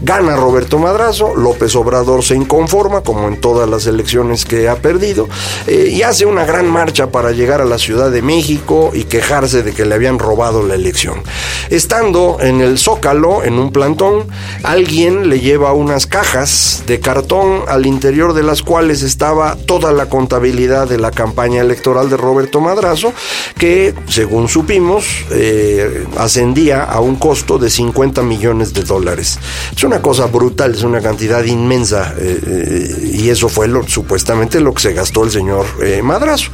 Gana 0.00 0.36
Roberto 0.36 0.78
Madrazo, 0.78 1.34
López 1.34 1.74
Obrador 1.74 2.22
se 2.22 2.34
inconforma, 2.34 3.02
como 3.02 3.28
en 3.28 3.40
todas 3.40 3.68
las 3.68 3.86
elecciones 3.86 4.44
que 4.44 4.68
ha 4.68 4.76
perdido, 4.76 5.28
eh, 5.66 5.90
y 5.92 6.02
hace 6.02 6.26
una 6.26 6.44
gran 6.44 6.68
marcha 6.68 7.10
para 7.10 7.32
llegar 7.32 7.60
a 7.60 7.64
la 7.64 7.78
Ciudad 7.78 8.10
de 8.10 8.22
México 8.22 8.90
y 8.92 9.04
quejarse 9.04 9.62
de 9.62 9.72
que 9.72 9.86
le 9.86 9.94
habían 9.94 10.18
robado 10.18 10.62
la 10.62 10.74
elección. 10.74 11.22
Estando 11.70 12.38
en 12.40 12.60
el 12.60 12.78
Zócalo, 12.78 13.42
en 13.42 13.58
un 13.58 13.72
plantón, 13.72 14.26
alguien 14.62 15.28
le 15.28 15.40
lleva 15.40 15.72
unas 15.72 16.06
cajas 16.06 16.84
de 16.86 17.00
cartón 17.00 17.62
al 17.68 17.86
interior 17.86 18.34
de 18.34 18.42
las 18.42 18.62
cuales 18.62 19.02
estaba 19.02 19.56
toda 19.56 19.92
la 19.92 20.08
contabilidad 20.08 20.88
de 20.88 20.98
la 20.98 21.10
campaña 21.10 21.62
electoral 21.62 22.10
de 22.10 22.16
Roberto 22.16 22.60
Madrazo, 22.60 23.12
que, 23.58 23.94
según 24.08 24.48
supimos, 24.48 25.06
eh, 25.30 26.06
ascendía 26.18 26.84
a 26.84 27.00
un 27.00 27.16
costo 27.16 27.58
de 27.58 27.70
50 27.70 28.22
millones 28.22 28.74
de 28.74 28.82
dólares. 28.82 29.38
Es 29.74 29.85
una 29.86 30.02
cosa 30.02 30.26
brutal, 30.26 30.74
es 30.74 30.82
una 30.82 31.00
cantidad 31.00 31.44
inmensa 31.44 32.14
eh, 32.18 32.40
eh, 32.44 33.10
y 33.14 33.30
eso 33.30 33.48
fue 33.48 33.68
lo, 33.68 33.86
supuestamente 33.86 34.60
lo 34.60 34.74
que 34.74 34.82
se 34.82 34.92
gastó 34.92 35.24
el 35.24 35.30
señor 35.30 35.64
eh, 35.80 36.02
Madrazo 36.02 36.50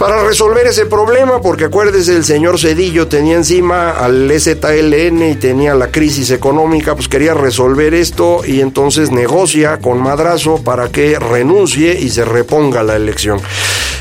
para 0.00 0.24
resolver 0.24 0.66
ese 0.66 0.86
problema, 0.86 1.42
porque 1.42 1.66
acuérdese, 1.66 2.16
el 2.16 2.24
señor 2.24 2.58
Cedillo 2.58 3.06
tenía 3.06 3.36
encima 3.36 3.90
al 3.90 4.30
EZLN 4.30 5.30
y 5.30 5.34
tenía 5.34 5.74
la 5.74 5.92
crisis 5.92 6.30
económica, 6.30 6.94
pues 6.94 7.06
quería 7.06 7.34
resolver 7.34 7.92
esto 7.92 8.40
y 8.46 8.62
entonces 8.62 9.10
negocia 9.10 9.76
con 9.76 10.02
Madrazo 10.02 10.64
para 10.64 10.88
que 10.88 11.18
renuncie 11.18 12.00
y 12.00 12.08
se 12.08 12.24
reponga 12.24 12.82
la 12.82 12.96
elección. 12.96 13.42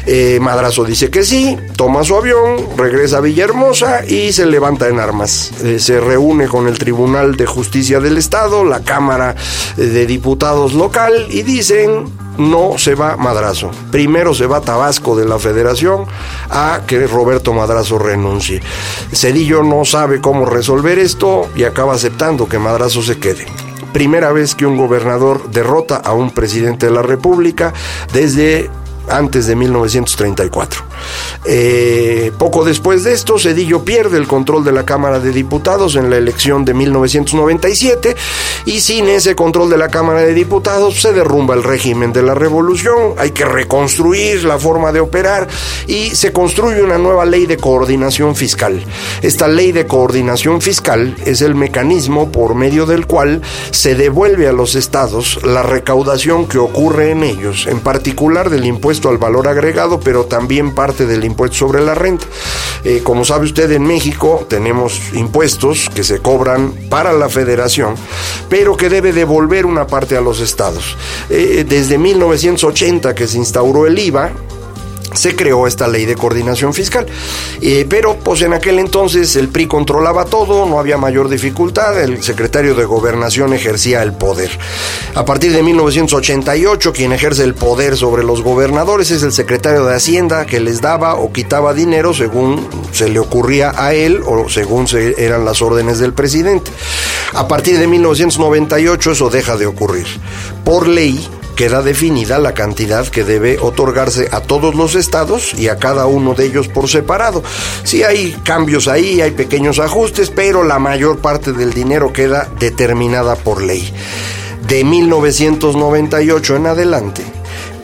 Eh, 0.06 0.40
Madrazo 0.42 0.84
dice 0.84 1.10
que 1.10 1.24
sí, 1.24 1.58
toma 1.76 2.04
su 2.04 2.16
avión, 2.16 2.58
regresa 2.78 3.18
a 3.18 3.22
Villahermosa 3.22 4.06
y 4.06 4.32
se 4.32 4.46
levanta 4.46 4.88
en 4.88 5.00
armas. 5.00 5.52
Eh, 5.64 5.80
se 5.80 6.00
reúne 6.00 6.48
con 6.48 6.68
el 6.68 6.78
Tribunal 6.78 7.36
de 7.36 7.46
Justicia 7.46 8.00
del 8.00 8.18
Estado, 8.18 8.64
la 8.64 8.82
Cámara 8.82 9.36
de 9.78 10.06
Diputados 10.06 10.74
local 10.74 11.28
y 11.30 11.44
dicen 11.44 12.06
no 12.38 12.78
se 12.78 12.96
va 12.96 13.18
Madrazo. 13.18 13.70
Primero 13.92 14.34
se 14.34 14.48
va 14.48 14.62
Tabasco 14.62 15.16
de 15.16 15.26
la 15.26 15.38
Federación 15.40 16.06
a 16.50 16.82
que 16.88 17.06
Roberto 17.06 17.54
Madrazo 17.54 18.00
renuncie. 18.00 18.62
Cedillo 19.14 19.62
no 19.62 19.86
sabe 19.86 20.22
cómo 20.22 20.46
resolver 20.46 20.98
esto 20.98 21.50
y 21.56 21.64
acaba 21.66 21.94
aceptando 21.94 22.48
que 22.48 22.58
Madrazo 22.58 23.02
se 23.02 23.20
quede 23.20 23.46
primera 23.94 24.32
vez 24.32 24.56
que 24.56 24.66
un 24.66 24.78
gobernador 24.78 25.50
derrota 25.50 25.96
a 25.96 26.14
un 26.14 26.32
presidente 26.32 26.86
de 26.86 26.92
la 26.92 27.02
República 27.02 27.74
desde 28.14 28.70
antes 29.10 29.48
de 29.48 29.56
1934. 29.56 30.84
Eh, 31.46 32.32
poco 32.38 32.64
después 32.64 33.04
de 33.04 33.14
esto, 33.14 33.40
Cedillo 33.40 33.84
pierde 33.84 34.18
el 34.18 34.28
control 34.28 34.64
de 34.64 34.72
la 34.72 34.86
Cámara 34.86 35.20
de 35.20 35.32
Diputados 35.32 35.96
en 35.96 36.10
la 36.10 36.18
elección 36.18 36.66
de 36.66 36.74
1997 36.74 38.16
y 38.66 38.80
sin 38.82 39.08
ese 39.08 39.36
control 39.36 39.70
de 39.70 39.78
la 39.78 39.90
Cámara 39.90 40.22
de 40.22 40.34
Diputados 40.34 41.02
se 41.02 41.14
derrumba 41.14 41.56
el 41.56 41.64
régimen 41.64 42.14
de 42.14 42.24
la 42.24 42.34
revolución, 42.34 43.14
hay 43.18 43.32
que 43.32 43.46
reconstruir 43.46 44.44
la 44.44 44.60
forma 44.60 44.92
de 44.92 45.00
operar 45.00 45.48
y 45.88 46.10
se 46.16 46.32
construye 46.34 46.82
una 46.82 46.98
nueva 46.98 47.26
ley 47.26 47.46
de 47.46 47.58
coordinación 47.58 48.36
fiscal. 48.36 48.84
Esta 49.22 49.48
ley 49.48 49.72
de 49.72 49.88
coordinación 49.88 50.62
fiscal 50.62 51.16
es 51.26 51.42
el 51.42 51.56
mecanismo 51.56 52.32
por 52.32 52.56
medio 52.56 52.86
del 52.86 53.08
cual 53.08 53.42
se 53.72 53.96
devuelve 53.96 54.48
a 54.48 54.52
los 54.52 54.76
estados 54.76 55.40
la 55.44 55.64
recaudación 55.64 56.48
que 56.48 56.58
ocurre 56.58 57.12
en 57.12 57.24
ellos, 57.24 57.68
en 57.68 57.80
particular 57.80 58.50
del 58.50 58.66
impuesto 58.66 58.99
al 59.08 59.18
valor 59.18 59.48
agregado, 59.48 60.02
pero 60.02 60.26
también 60.26 60.76
parte 60.76 61.06
del 61.06 61.24
impuesto 61.24 61.56
sobre 61.56 61.82
la 61.82 61.96
renta. 61.96 62.26
Eh, 62.84 63.02
como 63.04 63.24
sabe 63.24 63.46
usted, 63.46 63.72
en 63.72 63.84
México 63.84 64.46
tenemos 64.50 65.14
impuestos 65.14 65.90
que 65.94 66.04
se 66.04 66.20
cobran 66.20 66.74
para 66.90 67.14
la 67.14 67.30
federación, 67.30 67.96
pero 68.50 68.76
que 68.76 68.90
debe 68.90 69.14
devolver 69.14 69.66
una 69.66 69.88
parte 69.88 70.18
a 70.18 70.22
los 70.22 70.42
estados. 70.42 70.98
Eh, 71.30 71.66
desde 71.68 71.98
1980 71.98 73.16
que 73.16 73.28
se 73.28 73.38
instauró 73.38 73.86
el 73.86 73.98
IVA, 73.98 74.32
se 75.20 75.36
creó 75.36 75.68
esta 75.68 75.88
ley 75.88 76.06
de 76.06 76.16
coordinación 76.16 76.74
fiscal. 76.74 77.06
Eh, 77.62 77.86
pero 77.90 78.18
pues 78.18 78.42
en 78.42 78.54
aquel 78.54 78.80
entonces 78.80 79.36
el 79.36 79.50
PRI 79.50 79.68
controlaba 79.68 80.26
todo, 80.26 80.66
no 80.66 80.80
había 80.80 80.98
mayor 80.98 81.30
dificultad, 81.30 82.02
el 82.02 82.24
secretario 82.24 82.74
de 82.76 82.86
gobernación 82.86 83.54
ejercía 83.54 84.02
el 84.02 84.14
poder. 84.14 84.50
A 85.16 85.26
partir 85.26 85.52
de 85.52 85.62
1988 85.62 86.94
quien 86.94 87.12
ejerce 87.12 87.44
el 87.44 87.54
poder 87.54 87.98
sobre 87.98 88.24
los 88.24 88.42
gobernadores 88.42 89.12
es 89.12 89.24
el 89.24 89.34
secretario 89.34 89.86
de 89.86 89.96
Hacienda 89.96 90.46
que 90.46 90.60
les 90.60 90.82
daba 90.82 91.16
o 91.16 91.34
quitaba 91.34 91.74
dinero 91.74 92.14
según 92.14 92.68
se 92.92 93.10
le 93.10 93.20
ocurría 93.20 93.74
a 93.76 93.94
él 93.94 94.22
o 94.26 94.48
según 94.50 94.88
se, 94.88 95.24
eran 95.24 95.46
las 95.46 95.62
órdenes 95.62 96.00
del 96.00 96.14
presidente. 96.14 96.72
A 97.34 97.48
partir 97.48 97.78
de 97.78 97.88
1998 97.88 99.12
eso 99.12 99.30
deja 99.30 99.58
de 99.58 99.66
ocurrir. 99.66 100.08
Por 100.64 100.88
ley, 100.88 101.28
queda 101.60 101.82
definida 101.82 102.40
la 102.40 102.54
cantidad 102.54 103.06
que 103.06 103.26
debe 103.26 103.60
otorgarse 103.60 104.30
a 104.32 104.40
todos 104.40 104.76
los 104.76 104.96
estados 104.96 105.54
y 105.54 105.68
a 105.68 105.76
cada 105.76 106.06
uno 106.06 106.34
de 106.34 106.46
ellos 106.46 106.70
por 106.70 106.88
separado. 106.88 107.44
Sí 107.84 108.02
hay 108.02 108.32
cambios 108.46 108.88
ahí, 108.88 109.20
hay 109.20 109.32
pequeños 109.32 109.78
ajustes, 109.80 110.30
pero 110.30 110.64
la 110.64 110.80
mayor 110.80 111.18
parte 111.18 111.52
del 111.52 111.74
dinero 111.74 112.14
queda 112.14 112.48
determinada 112.62 113.36
por 113.36 113.62
ley. 113.62 113.94
De 114.70 114.86
1998 114.86 116.56
en 116.56 116.68
adelante, 116.68 117.24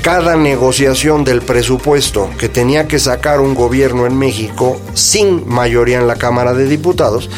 cada 0.02 0.38
negociación 0.38 1.26
del 1.26 1.42
presupuesto 1.42 2.30
que 2.40 2.48
tenía 2.48 2.88
que 2.88 2.98
sacar 2.98 3.42
un 3.42 3.56
gobierno 3.56 4.06
en 4.06 4.18
México 4.18 4.80
sin 4.94 5.46
mayoría 5.50 6.00
en 6.00 6.08
la 6.08 6.16
Cámara 6.16 6.54
de 6.54 6.66
Diputados, 6.66 7.30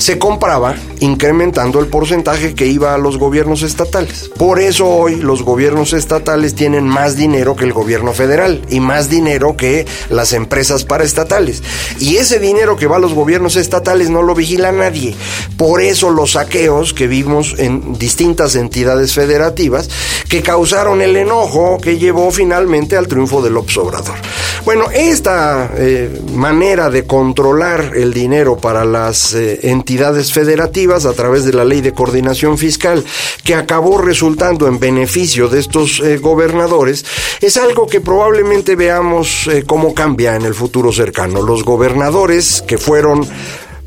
se 0.00 0.18
compraba 0.18 0.74
incrementando 1.00 1.78
el 1.78 1.86
porcentaje 1.86 2.54
que 2.54 2.66
iba 2.66 2.94
a 2.94 2.98
los 2.98 3.18
gobiernos 3.18 3.62
estatales. 3.62 4.30
Por 4.38 4.58
eso 4.58 4.88
hoy 4.88 5.16
los 5.16 5.42
gobiernos 5.42 5.92
estatales 5.92 6.54
tienen 6.54 6.86
más 6.86 7.16
dinero 7.16 7.54
que 7.54 7.66
el 7.66 7.74
gobierno 7.74 8.14
federal 8.14 8.62
y 8.70 8.80
más 8.80 9.10
dinero 9.10 9.58
que 9.58 9.86
las 10.08 10.32
empresas 10.32 10.84
paraestatales. 10.84 11.62
Y 11.98 12.16
ese 12.16 12.38
dinero 12.38 12.76
que 12.76 12.86
va 12.86 12.96
a 12.96 13.00
los 13.00 13.12
gobiernos 13.12 13.56
estatales 13.56 14.08
no 14.08 14.22
lo 14.22 14.34
vigila 14.34 14.72
nadie. 14.72 15.14
Por 15.58 15.82
eso 15.82 16.08
los 16.08 16.32
saqueos 16.32 16.94
que 16.94 17.06
vimos 17.06 17.54
en 17.58 17.98
distintas 17.98 18.56
entidades 18.56 19.12
federativas 19.12 19.90
que 20.30 20.40
causaron 20.40 21.02
el 21.02 21.14
enojo 21.16 21.78
que 21.78 21.98
llevó 21.98 22.30
finalmente 22.30 22.96
al 22.96 23.06
triunfo 23.06 23.42
del 23.42 23.52
López 23.52 23.76
Obrador. 23.76 24.16
Bueno, 24.64 24.86
esta 24.92 25.70
eh, 25.74 26.22
manera 26.32 26.88
de 26.88 27.06
controlar 27.06 27.92
el 27.94 28.14
dinero 28.14 28.56
para 28.56 28.84
las 28.84 29.34
eh, 29.34 29.60
entidades 29.62 29.89
federativas 30.32 31.06
a 31.06 31.12
través 31.12 31.44
de 31.44 31.52
la 31.52 31.64
ley 31.64 31.80
de 31.80 31.92
coordinación 31.92 32.58
fiscal, 32.58 33.04
que 33.44 33.54
acabó 33.54 33.98
resultando 33.98 34.66
en 34.66 34.78
beneficio 34.78 35.48
de 35.48 35.60
estos 35.60 36.00
eh, 36.00 36.18
gobernadores, 36.18 37.04
es 37.40 37.56
algo 37.56 37.86
que 37.86 38.00
probablemente 38.00 38.76
veamos 38.76 39.48
cómo 39.66 39.94
cambia 39.94 40.36
en 40.36 40.42
el 40.42 40.54
futuro 40.54 40.92
cercano. 40.92 41.42
Los 41.42 41.64
gobernadores 41.64 42.62
que 42.66 42.78
fueron 42.78 43.26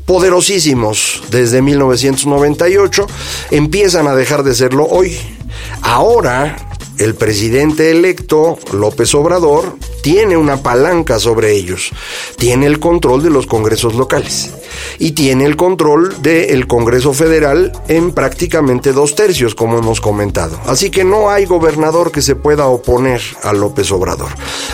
poderosísimos 0.06 1.22
desde 1.30 1.62
1998 1.62 3.06
empiezan 3.50 4.06
a 4.06 4.14
dejar 4.14 4.42
de 4.42 4.54
serlo 4.54 4.86
hoy. 4.86 5.16
Ahora 5.82 6.56
el 6.98 7.14
presidente 7.14 7.90
electo, 7.90 8.58
López 8.72 9.14
Obrador, 9.14 9.76
tiene 10.02 10.36
una 10.36 10.62
palanca 10.62 11.18
sobre 11.18 11.52
ellos, 11.52 11.90
tiene 12.36 12.66
el 12.66 12.78
control 12.78 13.22
de 13.22 13.30
los 13.30 13.46
congresos 13.46 13.94
locales 13.94 14.50
y 14.98 15.12
tiene 15.12 15.44
el 15.44 15.56
control 15.56 16.22
del 16.22 16.66
Congreso 16.66 17.12
Federal 17.12 17.72
en 17.88 18.12
prácticamente 18.12 18.92
dos 18.92 19.14
tercios, 19.14 19.54
como 19.54 19.78
hemos 19.78 20.00
comentado. 20.00 20.58
Así 20.66 20.90
que 20.90 21.04
no 21.04 21.30
hay 21.30 21.44
gobernador 21.44 22.12
que 22.12 22.22
se 22.22 22.36
pueda 22.36 22.66
oponer 22.66 23.20
a 23.42 23.52
López 23.52 23.90
Obrador. 23.92 24.28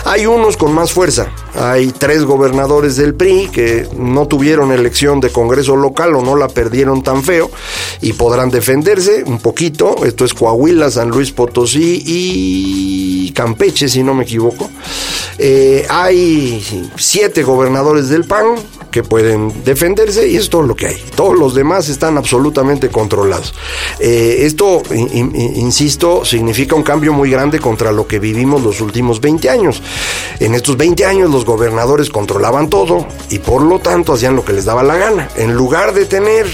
Hay 0.04 0.26
unos 0.26 0.56
con 0.56 0.72
más 0.72 0.92
fuerza. 0.92 1.28
Hay 1.54 1.92
tres 1.92 2.24
gobernadores 2.24 2.96
del 2.96 3.14
PRI 3.14 3.48
que 3.52 3.88
no 3.96 4.26
tuvieron 4.26 4.72
elección 4.72 5.20
de 5.20 5.30
Congreso 5.30 5.76
local 5.76 6.14
o 6.14 6.22
no 6.22 6.36
la 6.36 6.48
perdieron 6.48 7.02
tan 7.02 7.22
feo 7.22 7.50
y 8.00 8.12
podrán 8.12 8.50
defenderse 8.50 9.24
un 9.24 9.38
poquito. 9.38 10.04
Esto 10.04 10.24
es 10.24 10.34
Coahuila, 10.34 10.90
San 10.90 11.08
Luis 11.08 11.32
Potosí 11.32 12.02
y 12.06 13.32
Campeche, 13.32 13.88
si 13.88 14.02
no 14.02 14.14
me 14.14 14.24
equivoco. 14.24 14.70
Eh, 15.38 15.86
hay 15.88 16.62
siete 16.96 17.42
gobernadores 17.42 18.08
del 18.08 18.24
PAN, 18.24 18.56
que 18.90 19.02
pueden 19.02 19.64
defenderse 19.64 20.28
y 20.28 20.36
es 20.36 20.50
todo 20.50 20.62
lo 20.62 20.74
que 20.74 20.86
hay. 20.86 21.04
Todos 21.14 21.38
los 21.38 21.54
demás 21.54 21.88
están 21.88 22.18
absolutamente 22.18 22.88
controlados. 22.88 23.54
Eh, 23.98 24.38
esto, 24.40 24.82
insisto, 24.90 26.24
significa 26.24 26.74
un 26.74 26.82
cambio 26.82 27.12
muy 27.12 27.30
grande 27.30 27.58
contra 27.58 27.92
lo 27.92 28.06
que 28.06 28.18
vivimos 28.18 28.62
los 28.62 28.80
últimos 28.80 29.20
20 29.20 29.50
años. 29.50 29.82
En 30.38 30.54
estos 30.54 30.76
20 30.76 31.04
años 31.04 31.30
los 31.30 31.44
gobernadores 31.44 32.10
controlaban 32.10 32.68
todo 32.68 33.06
y 33.28 33.38
por 33.38 33.62
lo 33.62 33.78
tanto 33.78 34.14
hacían 34.14 34.36
lo 34.36 34.44
que 34.44 34.52
les 34.52 34.64
daba 34.64 34.82
la 34.82 34.96
gana. 34.96 35.28
En 35.36 35.54
lugar 35.54 35.92
de 35.94 36.06
tener 36.06 36.46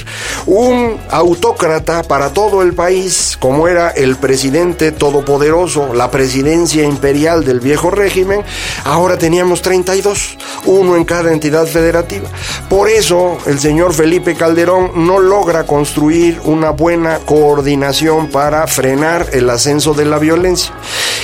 un 0.47 0.99
autócrata 1.11 2.03
para 2.03 2.33
todo 2.33 2.63
el 2.63 2.75
país, 2.75 3.37
como 3.41 3.69
era 3.69 3.91
el 3.91 4.17
presidente 4.17 4.93
todopoderoso, 4.93 5.95
la 5.95 6.11
presidencia 6.11 6.85
imperial 6.85 7.45
del 7.45 7.61
viejo 7.61 7.91
régimen, 7.91 8.43
ahora 8.85 9.19
teníamos 9.19 9.63
32, 9.63 10.37
uno 10.67 10.97
en 10.97 11.05
cada 11.05 11.33
entidad 11.33 11.67
federativa. 11.67 12.26
Por 12.69 12.89
eso 12.89 13.39
el 13.47 13.59
señor 13.59 13.95
Felipe 13.95 14.35
Calderón 14.35 15.07
no 15.07 15.19
logra 15.19 15.65
construir 15.65 16.41
una 16.45 16.71
buena 16.71 17.19
coordinación 17.21 18.29
para 18.29 18.67
frenar 18.67 19.27
el 19.33 19.49
ascenso 19.51 19.95
de 19.95 20.05
la 20.05 20.19
violencia. 20.19 20.73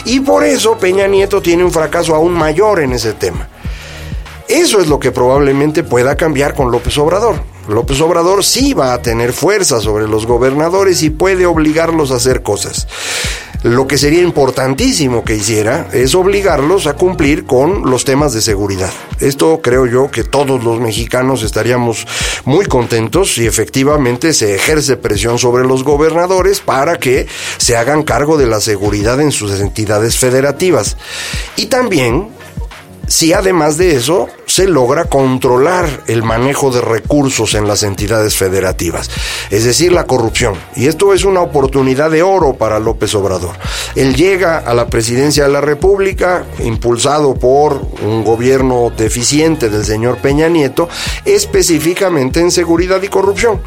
Y 0.04 0.20
por 0.20 0.44
eso 0.44 0.78
Peña 0.78 1.06
Nieto 1.06 1.42
tiene 1.42 1.64
un 1.64 1.72
fracaso 1.72 2.14
aún 2.14 2.32
mayor 2.32 2.80
en 2.80 2.92
ese 2.92 3.12
tema. 3.12 3.48
Eso 4.48 4.80
es 4.80 4.88
lo 4.88 4.98
que 4.98 5.12
probablemente 5.12 5.82
pueda 5.82 6.16
cambiar 6.16 6.54
con 6.54 6.70
López 6.70 6.98
Obrador. 6.98 7.51
López 7.72 8.00
Obrador 8.00 8.44
sí 8.44 8.74
va 8.74 8.92
a 8.94 9.02
tener 9.02 9.32
fuerza 9.32 9.80
sobre 9.80 10.06
los 10.06 10.26
gobernadores 10.26 11.02
y 11.02 11.10
puede 11.10 11.46
obligarlos 11.46 12.10
a 12.10 12.16
hacer 12.16 12.42
cosas. 12.42 12.86
Lo 13.62 13.86
que 13.86 13.96
sería 13.96 14.22
importantísimo 14.22 15.22
que 15.22 15.36
hiciera 15.36 15.88
es 15.92 16.16
obligarlos 16.16 16.88
a 16.88 16.94
cumplir 16.94 17.46
con 17.46 17.88
los 17.88 18.04
temas 18.04 18.32
de 18.32 18.42
seguridad. 18.42 18.90
Esto 19.20 19.60
creo 19.62 19.86
yo 19.86 20.10
que 20.10 20.24
todos 20.24 20.64
los 20.64 20.80
mexicanos 20.80 21.44
estaríamos 21.44 22.04
muy 22.44 22.66
contentos 22.66 23.34
si 23.34 23.46
efectivamente 23.46 24.34
se 24.34 24.56
ejerce 24.56 24.96
presión 24.96 25.38
sobre 25.38 25.64
los 25.64 25.84
gobernadores 25.84 26.58
para 26.58 26.98
que 26.98 27.28
se 27.58 27.76
hagan 27.76 28.02
cargo 28.02 28.36
de 28.36 28.46
la 28.46 28.60
seguridad 28.60 29.20
en 29.20 29.30
sus 29.30 29.52
entidades 29.60 30.18
federativas. 30.18 30.96
Y 31.56 31.66
también 31.66 32.30
si 33.12 33.34
además 33.34 33.76
de 33.76 33.94
eso 33.94 34.26
se 34.46 34.66
logra 34.66 35.04
controlar 35.04 35.86
el 36.06 36.22
manejo 36.22 36.70
de 36.70 36.80
recursos 36.80 37.52
en 37.54 37.68
las 37.68 37.82
entidades 37.82 38.36
federativas, 38.36 39.10
es 39.50 39.64
decir, 39.64 39.92
la 39.92 40.04
corrupción. 40.04 40.54
Y 40.76 40.86
esto 40.86 41.12
es 41.12 41.24
una 41.24 41.42
oportunidad 41.42 42.10
de 42.10 42.22
oro 42.22 42.54
para 42.54 42.78
López 42.78 43.14
Obrador. 43.14 43.54
Él 43.96 44.16
llega 44.16 44.58
a 44.58 44.72
la 44.72 44.86
presidencia 44.86 45.44
de 45.44 45.50
la 45.50 45.60
República, 45.60 46.46
impulsado 46.64 47.34
por 47.34 47.82
un 48.02 48.24
gobierno 48.24 48.90
deficiente 48.96 49.68
del 49.68 49.84
señor 49.84 50.16
Peña 50.16 50.48
Nieto, 50.48 50.88
específicamente 51.26 52.40
en 52.40 52.50
seguridad 52.50 53.02
y 53.02 53.08
corrupción. 53.08 53.60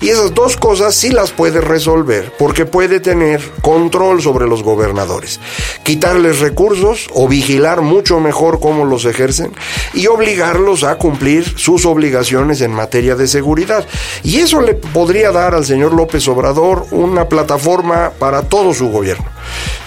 Y 0.00 0.08
esas 0.08 0.34
dos 0.34 0.56
cosas 0.56 0.96
sí 0.96 1.10
las 1.10 1.30
puede 1.30 1.60
resolver, 1.60 2.32
porque 2.36 2.66
puede 2.66 2.98
tener 2.98 3.40
control 3.62 4.22
sobre 4.22 4.48
los 4.48 4.64
gobernadores, 4.64 5.38
quitarles 5.84 6.40
recursos 6.40 7.06
o 7.14 7.28
vigilar 7.28 7.80
mucho 7.80 8.18
mejor 8.18 8.58
cómo 8.58 8.87
los 8.88 9.04
ejercen 9.04 9.52
y 9.94 10.06
obligarlos 10.06 10.84
a 10.84 10.96
cumplir 10.96 11.44
sus 11.58 11.86
obligaciones 11.86 12.60
en 12.60 12.72
materia 12.72 13.14
de 13.14 13.26
seguridad. 13.26 13.86
Y 14.22 14.38
eso 14.38 14.60
le 14.60 14.74
podría 14.74 15.30
dar 15.30 15.54
al 15.54 15.64
señor 15.64 15.94
López 15.94 16.26
Obrador 16.28 16.86
una 16.90 17.28
plataforma 17.28 18.10
para 18.18 18.42
todo 18.42 18.74
su 18.74 18.90
gobierno. 18.90 19.37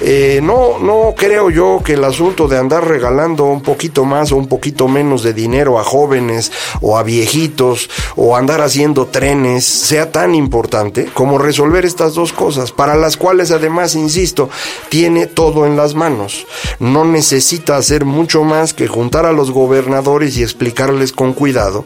Eh, 0.01 0.39
no, 0.41 0.79
no 0.79 1.13
creo 1.15 1.49
yo 1.49 1.81
que 1.83 1.93
el 1.93 2.03
asunto 2.03 2.47
de 2.47 2.57
andar 2.57 2.87
regalando 2.87 3.45
un 3.45 3.61
poquito 3.61 4.03
más 4.03 4.31
o 4.31 4.35
un 4.35 4.47
poquito 4.47 4.87
menos 4.87 5.21
de 5.23 5.33
dinero 5.33 5.79
a 5.79 5.83
jóvenes 5.83 6.51
o 6.81 6.97
a 6.97 7.03
viejitos 7.03 7.89
o 8.15 8.35
andar 8.35 8.61
haciendo 8.61 9.07
trenes 9.07 9.65
sea 9.65 10.11
tan 10.11 10.33
importante 10.33 11.05
como 11.13 11.37
resolver 11.37 11.85
estas 11.85 12.15
dos 12.15 12.33
cosas, 12.33 12.71
para 12.71 12.95
las 12.95 13.17
cuales 13.17 13.51
además, 13.51 13.95
insisto, 13.95 14.49
tiene 14.89 15.27
todo 15.27 15.65
en 15.65 15.77
las 15.77 15.93
manos. 15.93 16.45
No 16.79 17.05
necesita 17.05 17.77
hacer 17.77 18.05
mucho 18.05 18.43
más 18.43 18.73
que 18.73 18.87
juntar 18.87 19.25
a 19.25 19.33
los 19.33 19.51
gobernadores 19.51 20.37
y 20.37 20.43
explicarles 20.43 21.11
con 21.11 21.33
cuidado 21.33 21.85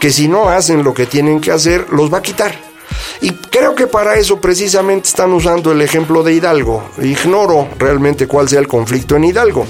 que 0.00 0.10
si 0.10 0.28
no 0.28 0.48
hacen 0.48 0.82
lo 0.82 0.94
que 0.94 1.06
tienen 1.06 1.40
que 1.40 1.52
hacer, 1.52 1.86
los 1.90 2.12
va 2.12 2.18
a 2.18 2.22
quitar. 2.22 2.71
Y 3.22 3.30
creo 3.30 3.76
que 3.76 3.86
para 3.86 4.16
eso 4.16 4.40
precisamente 4.40 5.06
están 5.06 5.32
usando 5.32 5.70
el 5.70 5.80
ejemplo 5.80 6.24
de 6.24 6.34
Hidalgo. 6.34 6.82
Ignoro 7.00 7.68
realmente 7.78 8.26
cuál 8.26 8.48
sea 8.48 8.58
el 8.58 8.66
conflicto 8.66 9.14
en 9.14 9.22
Hidalgo. 9.22 9.64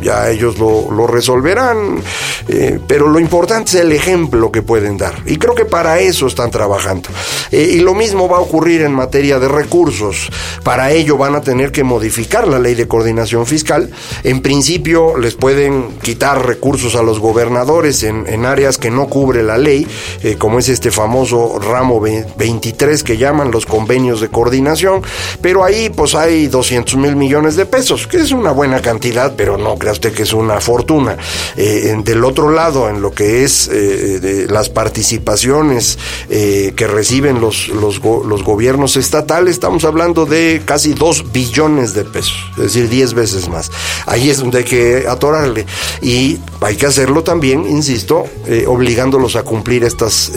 Ya 0.00 0.30
ellos 0.30 0.56
lo, 0.58 1.06
resolverán, 1.08 2.00
eh, 2.46 2.78
pero 2.86 3.08
lo 3.08 3.18
importante 3.18 3.70
es 3.70 3.74
el 3.74 3.90
ejemplo 3.90 4.52
que 4.52 4.62
pueden 4.62 4.98
dar. 4.98 5.14
Y 5.26 5.36
creo 5.36 5.56
que 5.56 5.64
para 5.64 5.98
eso 5.98 6.28
están 6.28 6.52
trabajando. 6.52 7.08
Eh, 7.50 7.72
y 7.74 7.80
lo 7.80 7.94
mismo 7.94 8.28
va 8.28 8.36
a 8.36 8.40
ocurrir 8.40 8.82
en 8.82 8.92
materia 8.92 9.40
de 9.40 9.48
recursos. 9.48 10.30
Para 10.62 10.92
ello 10.92 11.16
van 11.16 11.34
a 11.34 11.40
tener 11.40 11.72
que 11.72 11.82
modificar 11.82 12.46
la 12.46 12.60
ley 12.60 12.76
de 12.76 12.86
coordinación 12.86 13.46
fiscal. 13.46 13.90
En 14.22 14.42
principio 14.42 15.16
les 15.18 15.34
pueden 15.34 15.98
quitar 16.02 16.46
recursos 16.46 16.94
a 16.94 17.02
los 17.02 17.18
gobernadores 17.18 18.04
en, 18.04 18.46
áreas 18.46 18.78
que 18.78 18.90
no 18.90 19.08
cubre 19.08 19.42
la 19.42 19.58
ley, 19.58 19.86
eh, 20.22 20.36
como 20.38 20.60
es 20.60 20.68
este 20.68 20.90
famoso 20.92 21.58
ramo 21.60 22.00
23 22.00 22.91
que 23.02 23.16
llaman 23.16 23.50
los 23.50 23.64
convenios 23.64 24.20
de 24.20 24.28
coordinación, 24.28 25.02
pero 25.40 25.64
ahí 25.64 25.88
pues 25.88 26.14
hay 26.14 26.48
200 26.48 26.96
mil 26.96 27.16
millones 27.16 27.56
de 27.56 27.64
pesos, 27.64 28.06
que 28.06 28.18
es 28.18 28.32
una 28.32 28.52
buena 28.52 28.82
cantidad, 28.82 29.34
pero 29.36 29.56
no 29.56 29.76
crea 29.76 29.92
usted 29.92 30.12
que 30.12 30.24
es 30.24 30.32
una 30.34 30.60
fortuna. 30.60 31.16
Eh, 31.56 31.96
del 32.04 32.24
otro 32.24 32.50
lado, 32.50 32.90
en 32.90 33.00
lo 33.00 33.12
que 33.12 33.44
es 33.44 33.68
eh, 33.72 34.46
las 34.50 34.68
participaciones 34.68 35.98
eh, 36.28 36.72
que 36.76 36.86
reciben 36.86 37.40
los, 37.40 37.68
los, 37.68 38.00
los, 38.02 38.42
gobiernos 38.42 38.96
estatales, 38.96 39.52
estamos 39.52 39.84
hablando 39.84 40.26
de 40.26 40.62
casi 40.64 40.94
2 40.94 41.32
billones 41.32 41.94
de 41.94 42.04
pesos, 42.04 42.36
es 42.56 42.64
decir, 42.64 42.88
10 42.88 43.14
veces 43.14 43.48
más. 43.48 43.70
Ahí 44.06 44.28
es 44.30 44.38
donde 44.38 44.58
hay 44.58 44.64
que 44.64 45.06
atorarle. 45.08 45.64
Y 46.00 46.38
hay 46.60 46.76
que 46.76 46.86
hacerlo 46.86 47.22
también, 47.22 47.66
insisto, 47.66 48.24
obligándolos 48.66 49.36
a 49.36 49.44
cumplir 49.44 49.84
estas 49.84 50.32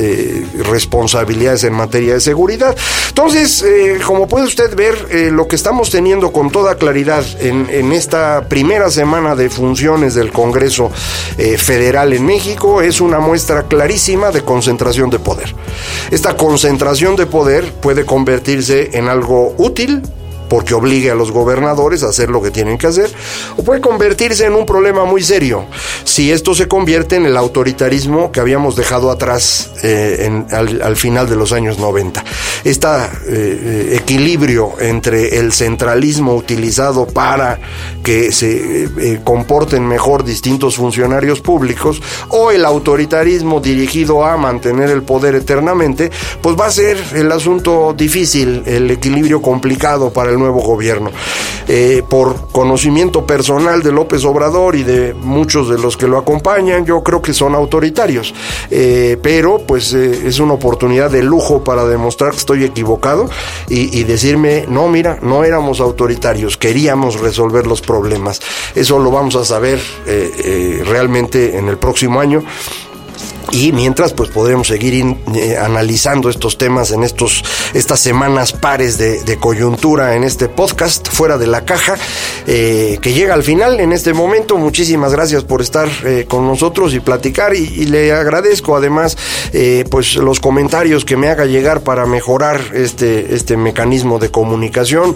responsabilidades 0.69 1.63
en 1.63 1.73
materia 1.73 2.13
de 2.13 2.19
seguridad 2.19 2.34
seguridad. 2.35 2.75
Entonces, 3.07 3.63
eh, 3.63 3.99
como 4.05 4.27
puede 4.27 4.45
usted 4.45 4.75
ver, 4.75 5.07
eh, 5.09 5.29
lo 5.31 5.47
que 5.47 5.55
estamos 5.55 5.89
teniendo 5.89 6.33
con 6.33 6.51
toda 6.51 6.75
claridad 6.75 7.23
en, 7.39 7.93
esta 7.93 8.49
primera 8.49 8.89
semana 8.89 9.35
de 9.35 9.49
funciones 9.49 10.15
del 10.15 10.33
Congreso 10.33 10.91
eh, 11.37 11.57
Federal 11.57 12.11
en 12.11 12.25
México 12.25 12.81
es 12.81 12.99
una 12.99 13.19
muestra 13.19 13.63
clarísima 13.63 14.31
de 14.31 14.41
concentración 14.41 15.09
de 15.09 15.19
poder. 15.19 15.55
Esta 16.11 16.35
concentración 16.35 17.15
de 17.15 17.25
poder 17.25 17.71
puede 17.71 18.05
convertirse 18.05 18.97
en 18.97 19.07
algo 19.07 19.55
útil 19.57 20.01
porque 20.49 20.73
obligue 20.73 21.11
a 21.11 21.15
los 21.15 21.31
gobernadores 21.31 22.03
a 22.03 22.09
hacer 22.09 22.29
lo 22.29 22.41
que 22.41 22.51
tienen 22.51 22.77
que 22.77 22.87
hacer, 22.87 23.11
o 23.57 23.63
puede 23.63 23.81
convertirse 23.81 24.45
en 24.45 24.53
un 24.53 24.65
problema 24.65 25.05
muy 25.05 25.23
serio 25.23 25.65
si 26.03 26.31
esto 26.31 26.53
se 26.55 26.67
convierte 26.67 27.15
en 27.15 27.25
el 27.25 27.37
autoritarismo 27.37 28.31
que 28.31 28.39
habíamos 28.39 28.75
dejado 28.75 29.11
atrás 29.11 29.71
eh, 29.83 30.43
al, 30.51 30.95
final 30.95 31.29
de 31.29 31.35
los 31.35 31.51
años 31.51 31.79
90. 31.79 32.23
Este 32.65 32.87
equilibrio 33.95 34.73
entre 34.79 35.37
el 35.37 35.53
centralismo 35.53 36.35
utilizado 36.35 37.05
para 37.05 37.59
que 38.03 38.31
se 38.31 38.85
eh, 38.85 39.21
comporten 39.23 39.87
mejor 39.87 40.23
distintos 40.23 40.75
funcionarios 40.75 41.41
públicos 41.41 42.01
o 42.29 42.51
el 42.51 42.65
autoritarismo 42.65 43.59
dirigido 43.59 44.25
a 44.25 44.35
mantener 44.37 44.89
el 44.89 45.03
poder 45.03 45.35
eternamente, 45.35 46.09
pues 46.41 46.55
va 46.59 46.65
a 46.65 46.71
ser 46.71 46.97
el 47.13 47.31
asunto 47.31 47.93
difícil, 47.97 48.63
el 48.65 48.89
equilibrio 48.89 49.41
complicado 49.41 50.11
para 50.11 50.31
el 50.31 50.39
nuevo 50.39 50.61
gobierno. 50.61 51.11
Por 52.09 52.51
conocimiento 52.51 53.25
personal 53.25 53.81
de 53.81 53.91
López 53.91 54.23
Obrador 54.23 54.75
y 54.75 54.83
de 54.83 55.15
muchos 55.15 55.67
de 55.67 55.79
los 55.79 55.97
que 55.97 56.07
lo 56.07 56.19
acompañan, 56.19 56.85
yo 56.85 57.01
creo 57.01 57.23
que 57.23 57.33
son 57.33 57.55
autoritarios. 57.55 58.33
Pero 58.69 59.59
pues 59.65 59.93
es 59.93 60.39
una 60.39 60.53
oportunidad 60.53 61.09
de 61.09 61.23
lujo 61.23 61.63
para 61.63 61.85
demostrar 61.85 62.31
que 62.31 62.37
estoy 62.37 62.54
equivocado 62.63 63.29
y, 63.67 64.03
decirme, 64.03 64.65
no, 64.67 64.87
mira, 64.87 65.19
no 65.21 65.43
éramos 65.43 65.79
autoritarios, 65.79 66.57
queríamos 66.57 67.19
resolver 67.19 67.67
los 67.67 67.81
problemas. 67.81 68.39
Eso 68.73 68.99
lo 68.99 69.11
vamos 69.11 69.35
a 69.35 69.45
saber 69.45 69.79
realmente 70.85 71.57
en 71.57 71.67
el 71.67 71.77
próximo 71.77 72.19
año 72.19 72.43
y 73.51 73.71
mientras 73.71 74.13
pues 74.13 74.29
podremos 74.29 74.67
seguir 74.67 75.03
eh, 75.35 75.57
analizando 75.57 76.29
estos 76.29 76.57
temas 76.57 76.91
en 76.91 77.03
estos 77.03 77.43
estas 77.73 77.99
semanas 77.99 78.53
pares 78.53 78.97
de, 78.97 79.35
coyuntura 79.39 80.15
en 80.15 80.23
este 80.23 80.47
podcast 80.47 81.09
fuera 81.09 81.37
de 81.37 81.47
la 81.47 81.65
caja 81.65 81.95
eh, 82.47 82.97
que 83.01 83.11
llega 83.11 83.33
al 83.33 83.43
final 83.43 83.81
en 83.81 83.91
este 83.91 84.13
momento. 84.13 84.57
Muchísimas 84.57 85.11
gracias 85.11 85.43
por 85.43 85.61
estar 85.61 85.89
eh, 86.05 86.23
con 86.27 86.47
nosotros 86.47 86.93
y 86.93 87.01
platicar. 87.01 87.53
Y, 87.53 87.85
le 87.85 88.13
agradezco 88.13 88.75
además 88.75 89.15
pues 89.89 90.15
los 90.15 90.39
comentarios 90.39 91.05
que 91.05 91.17
me 91.17 91.29
haga 91.29 91.45
llegar 91.45 91.81
para 91.81 92.07
mejorar 92.07 92.59
este 92.73 93.35
este 93.35 93.57
mecanismo 93.57 94.17
de 94.19 94.31
comunicación 94.31 95.13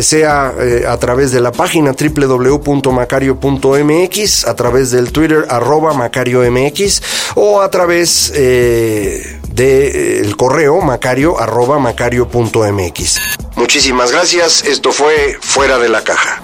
sea 0.00 0.54
a 0.88 0.96
través 0.98 1.32
de 1.32 1.40
la 1.40 1.50
página 1.52 1.92
www.macario.mx 1.92 4.46
a 4.46 4.54
través 4.54 4.92
del 4.92 5.12
Twitter 5.12 5.44
arroba 5.48 5.92
macariomx 5.92 7.02
o 7.34 7.60
a 7.60 7.65
través 7.70 8.32
eh, 8.34 9.40
del 9.48 10.30
eh, 10.30 10.34
correo 10.36 10.80
macario 10.80 11.38
arroba 11.40 11.78
macario.mx. 11.78 13.20
Muchísimas 13.56 14.12
gracias, 14.12 14.64
esto 14.64 14.92
fue 14.92 15.38
Fuera 15.40 15.78
de 15.78 15.88
la 15.88 16.02
Caja. 16.02 16.42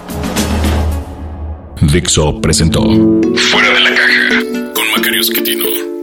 Dixo 1.81 2.41
presentó 2.41 2.81
Fuera 2.81 3.69
de 3.69 3.79
la 3.79 3.89
Caja 3.95 4.73
con 4.73 4.91
Macario 4.95 5.21
Esquetino. 5.21 6.02